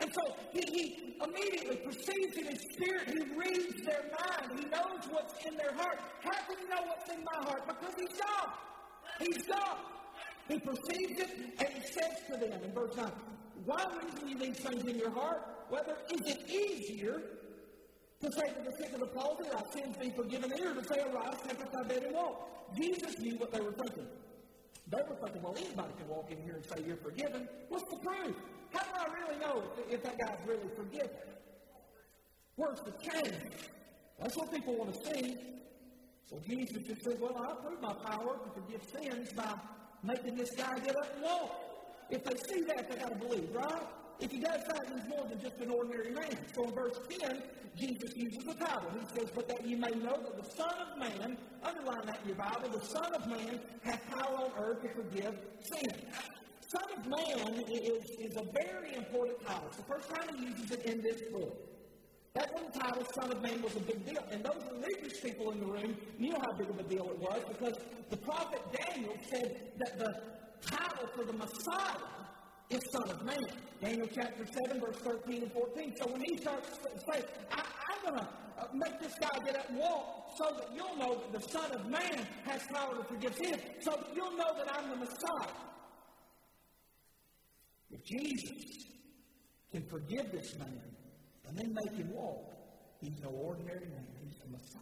And 0.00 0.12
so 0.12 0.36
he, 0.52 0.60
he 0.60 1.16
immediately 1.22 1.76
perceives 1.76 2.36
in 2.36 2.46
his 2.46 2.60
spirit, 2.72 3.08
he 3.08 3.20
reads 3.36 3.84
their 3.84 4.04
mind, 4.12 4.58
he 4.58 4.66
knows 4.66 5.02
what's 5.10 5.34
in 5.44 5.56
their 5.56 5.74
heart. 5.74 5.98
How 6.22 6.32
can 6.46 6.56
he 6.58 6.64
know 6.68 6.82
what's 6.86 7.10
in 7.10 7.24
my 7.24 7.48
heart? 7.48 7.66
Because 7.66 7.94
he's 7.98 8.20
God. 8.20 8.48
He's 9.18 9.46
God. 9.46 9.76
He 10.48 10.58
perceives 10.58 11.20
it 11.20 11.30
and 11.58 11.68
he 11.68 11.80
says 11.80 12.16
to 12.30 12.36
them 12.36 12.60
in 12.64 12.72
verse 12.72 12.96
9, 12.96 13.10
Why 13.64 13.84
reason 14.02 14.28
you 14.28 14.38
these 14.38 14.58
things 14.58 14.84
in 14.84 14.98
your 14.98 15.10
heart? 15.10 15.42
Whether 15.68 15.96
is 16.12 16.20
it 16.26 16.50
easier 16.50 17.22
to 18.20 18.32
say 18.32 18.48
to 18.48 18.62
the 18.64 18.76
sick 18.78 18.92
of 18.92 19.00
the 19.00 19.06
palsy, 19.06 19.44
Thy 19.50 19.62
sins 19.72 19.96
be 19.96 20.10
forgiven 20.10 20.50
thee, 20.50 20.64
or 20.64 20.74
to 20.74 20.84
say, 20.84 21.00
Arise, 21.00 21.36
take 21.46 21.60
up 21.60 21.72
thy 21.72 21.82
bed 21.84 22.02
and 22.04 22.14
walk? 22.14 22.76
Jesus 22.76 23.18
knew 23.18 23.36
what 23.36 23.52
they 23.52 23.60
were 23.60 23.72
thinking. 23.72 24.06
They 24.90 25.02
were 25.08 25.14
thinking, 25.22 25.42
well, 25.42 25.54
anybody 25.56 25.92
can 25.98 26.08
walk 26.08 26.30
in 26.30 26.42
here 26.42 26.54
and 26.54 26.64
say 26.64 26.82
you're 26.84 26.96
forgiven. 26.96 27.48
What's 27.68 27.88
the 27.90 27.96
proof? 27.96 28.34
How 28.72 28.80
do 28.80 28.90
I 28.98 29.20
really 29.20 29.38
know 29.38 29.62
if, 29.78 29.94
if 29.94 30.02
that 30.02 30.18
guy's 30.18 30.38
really 30.46 30.68
forgiven? 30.76 31.10
Where's 32.56 32.80
the 32.80 32.92
change? 32.98 33.70
That's 34.18 34.36
what 34.36 34.52
people 34.52 34.74
want 34.74 34.94
to 34.94 35.14
see. 35.14 35.36
So 36.28 36.40
Jesus 36.46 36.82
just 36.86 37.02
said, 37.02 37.20
well, 37.20 37.36
I 37.38 37.54
prove 37.64 37.80
my 37.80 37.92
power 37.92 38.38
to 38.38 38.60
forgive 38.60 38.82
sins 38.84 39.32
by 39.32 39.54
making 40.02 40.36
this 40.36 40.50
guy 40.56 40.78
get 40.78 40.96
up 40.96 41.14
and 41.14 41.22
walk. 41.22 41.70
If 42.10 42.24
they 42.24 42.36
see 42.48 42.62
that, 42.62 42.90
they 42.90 42.96
got 42.96 43.10
to 43.10 43.26
believe, 43.26 43.48
right? 43.54 43.82
If 44.20 44.32
he 44.32 44.40
does 44.40 44.62
that, 44.66 44.80
he's 44.92 45.08
more 45.08 45.26
than 45.28 45.40
just 45.40 45.58
an 45.60 45.70
ordinary 45.70 46.10
man. 46.10 46.36
So 46.54 46.64
in 46.64 46.74
verse 46.74 46.98
10, 47.20 47.42
Jesus 47.76 48.14
uses 48.16 48.46
a 48.48 48.54
title. 48.54 48.90
He 48.92 49.18
says, 49.18 49.30
But 49.34 49.48
that 49.48 49.66
you 49.66 49.76
may 49.78 49.90
know 49.90 50.18
that 50.20 50.36
the 50.36 50.50
Son 50.50 50.74
of 50.78 50.98
Man, 50.98 51.38
underline 51.64 52.06
that 52.06 52.18
in 52.22 52.28
your 52.28 52.36
Bible, 52.36 52.68
the 52.68 52.84
Son 52.84 53.14
of 53.14 53.26
Man 53.28 53.60
hath 53.82 54.00
power 54.10 54.36
on 54.36 54.50
earth 54.58 54.82
to 54.82 54.88
forgive 54.88 55.34
sin. 55.62 55.90
Son 56.68 56.82
of 56.98 57.06
Man 57.06 57.62
is, 57.70 58.04
is 58.20 58.36
a 58.36 58.44
very 58.52 58.94
important 58.94 59.40
title. 59.46 59.64
It's 59.68 59.78
the 59.78 59.84
first 59.84 60.08
time 60.10 60.36
he 60.36 60.46
uses 60.46 60.70
it 60.70 60.84
in 60.84 61.00
this 61.00 61.22
book. 61.32 61.69
That 62.34 62.50
title, 62.72 63.04
Son 63.14 63.32
of 63.32 63.42
Man, 63.42 63.60
was 63.62 63.74
a 63.76 63.80
big 63.80 64.06
deal. 64.06 64.24
And 64.30 64.44
those 64.44 64.62
religious 64.72 65.20
people 65.20 65.50
in 65.50 65.60
the 65.60 65.66
room 65.66 65.96
knew 66.18 66.32
how 66.32 66.52
big 66.56 66.70
of 66.70 66.78
a 66.78 66.82
deal 66.84 67.10
it 67.10 67.18
was 67.18 67.42
because 67.48 67.74
the 68.08 68.16
prophet 68.16 68.60
Daniel 68.72 69.14
said 69.30 69.56
that 69.78 69.98
the 69.98 70.14
title 70.64 71.08
for 71.16 71.24
the 71.24 71.32
Messiah 71.32 71.96
is 72.70 72.80
Son 72.92 73.10
of 73.10 73.24
Man. 73.24 73.36
Daniel 73.82 74.08
chapter 74.14 74.46
7, 74.68 74.80
verse 74.80 74.96
13 74.98 75.42
and 75.42 75.52
14. 75.52 75.94
So 76.00 76.06
when 76.12 76.20
he 76.20 76.36
starts 76.36 76.78
saying, 77.12 77.24
I, 77.50 77.62
I'm 77.90 78.14
going 78.14 78.20
to 78.20 78.28
make 78.74 79.00
this 79.00 79.14
guy 79.20 79.44
get 79.44 79.56
up 79.58 79.68
and 79.68 79.78
walk 79.78 80.30
so 80.38 80.54
that 80.56 80.68
you'll 80.74 80.96
know 80.96 81.20
that 81.32 81.40
the 81.40 81.48
Son 81.48 81.72
of 81.72 81.86
Man 81.86 82.26
has 82.44 82.62
power 82.72 82.94
to 82.94 83.04
forgive 83.04 83.34
sins, 83.34 83.60
so 83.80 83.90
that 83.90 84.14
you'll 84.14 84.36
know 84.36 84.54
that 84.56 84.72
I'm 84.72 84.90
the 84.90 84.96
Messiah. 84.96 85.50
If 87.90 88.04
Jesus 88.04 88.86
can 89.72 89.82
forgive 89.88 90.30
this 90.30 90.56
man 90.58 90.80
and 91.50 91.58
then 91.58 91.74
make 91.74 91.92
him 91.96 92.10
walk, 92.14 92.52
he's 93.00 93.20
no 93.22 93.30
ordinary 93.30 93.80
man. 93.80 94.06
He's 94.22 94.38
the 94.38 94.50
Messiah. 94.52 94.80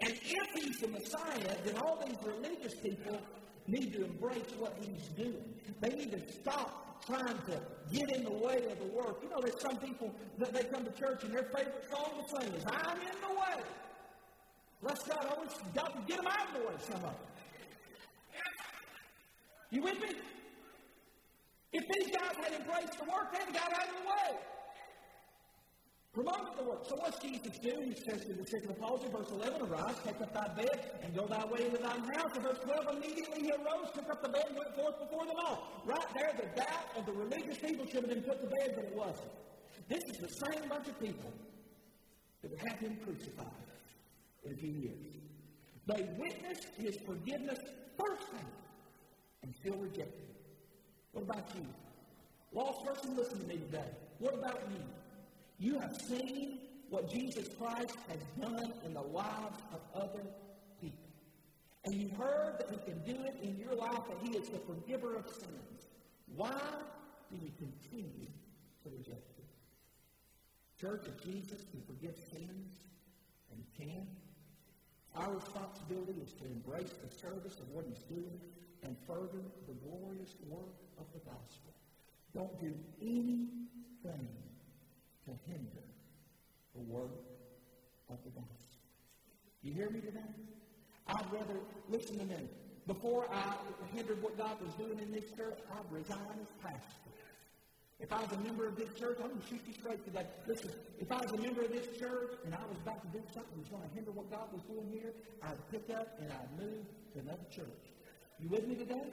And 0.00 0.12
if 0.12 0.64
he's 0.64 0.78
the 0.80 0.88
Messiah, 0.88 1.56
then 1.64 1.76
all 1.78 2.02
these 2.04 2.16
religious 2.24 2.74
people 2.74 3.20
need 3.68 3.92
to 3.92 4.04
embrace 4.04 4.50
what 4.58 4.76
he's 4.80 5.08
doing. 5.16 5.44
They 5.80 5.90
need 5.90 6.10
to 6.10 6.32
stop 6.32 7.04
trying 7.06 7.38
to 7.46 7.60
get 7.92 8.16
in 8.16 8.24
the 8.24 8.30
way 8.30 8.66
of 8.70 8.78
the 8.78 8.90
work. 8.92 9.20
You 9.22 9.30
know, 9.30 9.40
there's 9.40 9.60
some 9.60 9.76
people 9.76 10.12
that 10.38 10.52
they 10.52 10.64
come 10.64 10.84
to 10.84 10.90
church 10.90 11.22
and 11.22 11.32
their 11.32 11.44
favorite 11.44 11.84
song 11.88 12.10
to 12.20 12.40
sing 12.40 12.52
is 12.52 12.64
I'm 12.66 12.98
in 12.98 13.20
the 13.22 13.34
way. 13.34 13.62
Let's 14.82 15.02
God 15.04 15.26
always 15.36 15.50
got 15.74 15.94
to 15.94 16.00
get 16.06 16.18
them 16.18 16.26
out 16.26 16.48
of 16.48 16.54
the 16.54 16.68
way, 16.68 16.74
some 16.80 16.96
of 16.96 17.02
them. 17.02 17.12
You 19.70 19.82
with 19.82 20.00
me? 20.00 20.16
If 21.72 21.84
these 21.94 22.16
guys 22.16 22.34
had 22.42 22.60
embraced 22.60 22.98
the 22.98 23.04
work, 23.04 23.32
they'd 23.32 23.38
have 23.40 23.54
got 23.54 23.72
out 23.72 23.88
of 23.88 23.94
the 24.02 24.08
way. 24.08 24.38
Promoted 26.16 26.56
the 26.56 26.64
work. 26.64 26.80
So 26.88 26.96
what's 26.96 27.20
Jesus 27.20 27.58
do? 27.60 27.76
He 27.84 27.92
says 28.08 28.24
to 28.24 28.32
the 28.32 28.40
the 28.40 28.72
palsy, 28.80 29.04
verse 29.12 29.28
11, 29.36 29.60
Arise, 29.68 29.96
take 30.02 30.18
up 30.22 30.32
thy 30.32 30.48
bed, 30.56 30.80
and 31.04 31.14
go 31.14 31.26
thy 31.26 31.44
way 31.44 31.66
into 31.66 31.76
thine 31.76 32.00
house. 32.16 32.32
And 32.32 32.42
verse 32.42 32.56
12, 32.64 32.96
immediately 32.96 33.42
he 33.42 33.52
arose, 33.52 33.92
took 33.92 34.08
up 34.08 34.22
the 34.22 34.30
bed, 34.30 34.44
and 34.48 34.56
went 34.56 34.74
forth 34.74 34.98
before 34.98 35.26
them 35.26 35.36
all. 35.44 35.82
Right 35.84 36.08
there, 36.16 36.32
the 36.40 36.48
doubt 36.56 36.88
of 36.96 37.04
the 37.04 37.12
religious 37.12 37.58
people 37.58 37.84
should 37.84 38.00
have 38.00 38.08
been 38.08 38.22
put 38.22 38.40
to 38.40 38.48
bed, 38.48 38.72
but 38.76 38.84
it 38.86 38.96
wasn't. 38.96 39.28
This 39.90 40.00
is 40.08 40.16
the 40.24 40.32
same 40.48 40.66
bunch 40.70 40.88
of 40.88 40.98
people 40.98 41.30
that 42.40 42.50
would 42.50 42.60
have 42.66 42.78
him 42.78 42.96
crucified 43.04 43.68
in 44.46 44.52
a 44.52 44.56
few 44.56 44.72
years. 44.72 45.04
They 45.84 46.08
witnessed 46.16 46.68
his 46.78 46.96
forgiveness 47.04 47.58
firsthand 48.00 48.56
and 49.42 49.54
still 49.54 49.76
rejected 49.76 50.24
him. 50.24 50.40
What 51.12 51.24
about 51.24 51.44
you? 51.54 51.66
Lost 52.54 52.86
person, 52.86 53.16
listen 53.16 53.38
to 53.38 53.46
me 53.46 53.58
today. 53.68 53.90
What 54.18 54.32
about 54.32 54.62
you? 54.72 54.80
You 55.58 55.78
have 55.78 55.96
seen 55.96 56.58
what 56.90 57.10
Jesus 57.10 57.48
Christ 57.58 57.96
has 58.08 58.20
done 58.40 58.72
in 58.84 58.94
the 58.94 59.02
lives 59.02 59.60
of 59.72 59.80
other 59.94 60.22
people. 60.80 61.08
And 61.84 61.94
you've 61.94 62.12
heard 62.12 62.58
that 62.58 62.68
He 62.70 62.78
can 62.90 63.02
do 63.04 63.22
it 63.24 63.36
in 63.42 63.56
your 63.56 63.74
life, 63.74 64.00
that 64.08 64.18
He 64.22 64.36
is 64.36 64.48
the 64.48 64.58
forgiver 64.58 65.16
of 65.16 65.28
sins. 65.28 65.88
Why 66.34 66.60
do 67.30 67.36
you 67.36 67.50
continue 67.58 68.28
to 68.82 68.90
reject 68.90 69.38
Him? 69.38 69.46
Church, 70.80 71.06
of 71.06 71.22
Jesus 71.24 71.64
can 71.70 71.80
forgive 71.86 72.16
sins, 72.30 72.76
and 73.50 73.58
He 73.58 73.84
can, 73.84 74.06
our 75.18 75.32
responsibility 75.32 76.20
is 76.22 76.32
to 76.34 76.44
embrace 76.44 76.92
the 77.02 77.08
service 77.08 77.58
of 77.58 77.68
what 77.70 77.86
He's 77.88 78.02
doing 78.04 78.38
and 78.82 78.96
further 79.06 79.42
the 79.66 79.74
glorious 79.88 80.34
work 80.48 80.76
of 80.98 81.06
the 81.14 81.20
gospel. 81.20 81.72
Don't 82.34 82.60
do 82.60 82.74
anything 83.00 84.28
to 85.26 85.32
hinder 85.50 85.84
the 86.74 86.82
work 86.82 87.10
of 88.08 88.18
the 88.24 88.30
gospel. 88.30 88.56
You 89.62 89.72
hear 89.72 89.90
me 89.90 90.00
today? 90.00 90.32
I'd 91.08 91.32
rather, 91.32 91.58
listen 91.88 92.18
to 92.18 92.24
me, 92.24 92.48
before 92.86 93.26
I 93.32 93.54
hindered 93.94 94.22
what 94.22 94.38
God 94.38 94.56
was 94.62 94.72
doing 94.74 94.98
in 94.98 95.10
this 95.10 95.24
church, 95.36 95.58
I'd 95.70 95.90
resign 95.92 96.38
as 96.40 96.50
pastor. 96.62 97.10
If 97.98 98.12
I 98.12 98.20
was 98.20 98.30
a 98.32 98.38
member 98.38 98.68
of 98.68 98.76
this 98.76 98.92
church, 98.98 99.18
I'm 99.18 99.30
going 99.30 99.40
to 99.40 99.48
shoot 99.48 99.62
you 99.66 99.74
straight 99.74 100.04
today. 100.04 100.26
Listen, 100.46 100.70
if 101.00 101.10
I 101.10 101.18
was 101.18 101.32
a 101.32 101.38
member 101.38 101.62
of 101.62 101.72
this 101.72 101.86
church 101.98 102.36
and 102.44 102.54
I 102.54 102.62
was 102.68 102.76
about 102.84 103.00
to 103.02 103.08
do 103.18 103.24
something 103.32 103.56
that 103.56 103.66
was 103.66 103.72
going 103.72 103.82
to 103.88 103.94
hinder 103.94 104.12
what 104.12 104.30
God 104.30 104.52
was 104.52 104.62
doing 104.68 104.86
here, 104.92 105.10
I'd 105.42 105.58
pick 105.72 105.88
up 105.96 106.20
and 106.20 106.30
I'd 106.30 106.52
move 106.60 106.84
to 107.14 107.20
another 107.20 107.46
church. 107.50 107.82
You 108.38 108.48
with 108.50 108.68
me 108.68 108.74
today? 108.76 109.08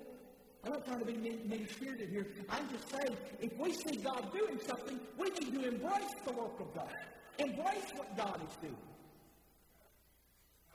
I'm 0.64 0.72
not 0.72 0.86
trying 0.86 1.00
to 1.00 1.06
be 1.06 1.14
mean 1.14 1.68
spirited 1.70 2.10
here. 2.10 2.26
I'm 2.50 2.70
just 2.70 2.90
saying, 2.90 3.18
if 3.42 3.58
we 3.58 3.74
see 3.74 3.98
God 3.98 4.32
doing 4.32 4.60
something, 4.66 5.00
we 5.18 5.30
need 5.30 5.62
to 5.62 5.68
embrace 5.68 6.14
the 6.26 6.32
work 6.32 6.58
of 6.60 6.74
God. 6.74 6.94
Embrace 7.38 7.92
what 7.96 8.16
God 8.16 8.40
is 8.48 8.56
doing. 8.62 8.76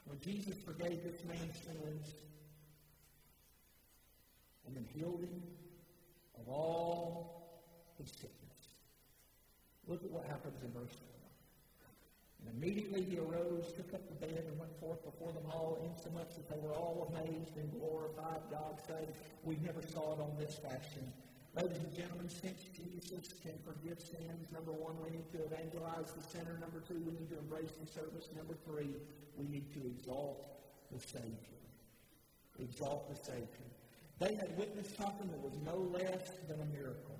When 0.04 0.20
Jesus 0.20 0.56
forgave 0.64 1.02
this 1.04 1.24
man's 1.24 1.54
sins 1.64 2.14
and 4.66 4.76
then 4.76 4.86
healed 4.94 5.20
him 5.20 5.42
of 6.38 6.48
all 6.48 7.62
his 7.98 8.10
sickness, 8.10 8.32
look 9.86 10.02
at 10.04 10.10
what 10.10 10.24
happens 10.26 10.62
in 10.62 10.70
verse 10.72 10.92
4. 10.92 11.17
And 12.40 12.54
immediately 12.54 13.02
he 13.02 13.18
arose, 13.18 13.72
took 13.76 13.92
up 13.94 14.06
the 14.08 14.26
bed, 14.26 14.44
and 14.46 14.58
went 14.58 14.72
forth 14.80 15.04
before 15.04 15.32
them 15.32 15.44
all, 15.50 15.78
insomuch 15.82 16.30
that 16.36 16.48
they 16.48 16.60
were 16.60 16.74
all 16.74 17.10
amazed 17.10 17.56
and 17.56 17.70
glorified 17.80 18.42
God, 18.50 18.78
saying, 18.86 19.08
We 19.44 19.56
never 19.64 19.82
saw 19.82 20.14
it 20.14 20.20
on 20.20 20.32
this 20.38 20.56
fashion. 20.56 21.12
Ladies 21.56 21.78
and 21.78 21.94
gentlemen, 21.96 22.28
since 22.28 22.62
Jesus 22.70 23.34
can 23.42 23.58
forgive 23.66 23.98
sins, 23.98 24.52
number 24.52 24.70
one, 24.70 24.94
we 25.02 25.10
need 25.10 25.26
to 25.32 25.42
evangelize 25.42 26.12
the 26.14 26.22
sinner. 26.22 26.54
Number 26.60 26.78
two, 26.86 27.00
we 27.02 27.12
need 27.18 27.30
to 27.30 27.38
embrace 27.38 27.72
the 27.80 27.90
service. 27.90 28.28
Number 28.36 28.54
three, 28.66 28.94
we 29.36 29.46
need 29.48 29.72
to 29.74 29.80
exalt 29.86 30.46
the 30.92 31.00
Savior. 31.00 31.58
Exalt 32.60 33.08
the 33.08 33.16
Savior. 33.16 33.66
They 34.18 34.34
had 34.34 34.56
witnessed 34.58 34.96
something 34.96 35.28
that 35.30 35.42
was 35.42 35.54
no 35.64 35.76
less 35.76 36.30
than 36.48 36.60
a 36.60 36.68
miracle. 36.76 37.18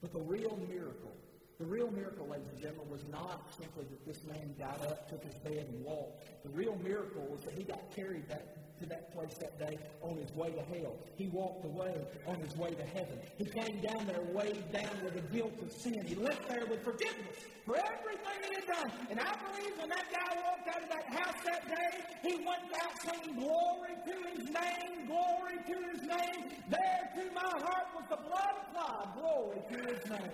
But 0.00 0.12
the 0.12 0.20
real 0.20 0.58
miracle 0.68 1.12
the 1.58 1.64
real 1.64 1.90
miracle, 1.90 2.28
ladies 2.28 2.48
and 2.52 2.60
gentlemen, 2.60 2.90
was 2.90 3.04
not 3.10 3.48
simply 3.58 3.84
that 3.88 4.04
this 4.04 4.22
man 4.28 4.54
got 4.58 4.80
up, 4.86 5.08
took 5.08 5.24
his 5.24 5.34
bed, 5.36 5.66
and 5.72 5.84
walked. 5.84 6.22
The 6.44 6.50
real 6.50 6.78
miracle 6.84 7.26
was 7.30 7.40
that 7.42 7.54
he 7.54 7.64
got 7.64 7.80
carried 7.96 8.28
that, 8.28 8.78
to 8.80 8.86
that 8.86 9.10
place 9.14 9.32
that 9.40 9.58
day 9.58 9.78
on 10.02 10.16
his 10.18 10.30
way 10.34 10.50
to 10.50 10.60
hell. 10.76 10.96
He 11.16 11.28
walked 11.28 11.64
away 11.64 11.94
on 12.26 12.36
his 12.40 12.54
way 12.56 12.72
to 12.72 12.84
heaven. 12.84 13.18
He 13.38 13.46
came 13.46 13.80
down 13.80 14.06
there 14.06 14.20
weighed 14.34 14.70
down 14.70 15.00
with 15.02 15.14
the 15.14 15.24
guilt 15.34 15.54
of 15.62 15.72
sin. 15.72 16.04
He 16.04 16.14
left 16.14 16.46
there 16.46 16.66
with 16.66 16.84
forgiveness 16.84 17.40
for 17.64 17.76
everything 17.78 18.38
he 18.48 18.54
had 18.54 18.66
done. 18.66 18.92
And 19.10 19.18
I 19.18 19.32
believe 19.48 19.78
when 19.78 19.88
that 19.88 20.12
guy 20.12 20.36
walked 20.44 20.68
out 20.76 20.82
of 20.82 20.88
that 20.90 21.08
house 21.08 21.40
that 21.46 21.66
day, 21.68 22.04
he 22.22 22.36
went 22.44 22.68
out 22.84 23.00
saying, 23.00 23.34
Glory 23.34 23.96
to 24.04 24.14
his 24.28 24.44
name, 24.50 25.06
glory 25.06 25.56
to 25.56 25.76
his 25.88 26.02
name. 26.02 26.52
There 26.68 27.10
to 27.16 27.34
my 27.34 27.48
heart 27.64 27.86
was 27.96 28.04
the 28.10 28.16
blood 28.28 28.54
applied. 28.68 29.08
Glory 29.18 29.62
to 29.72 29.94
his 29.94 30.10
name. 30.10 30.30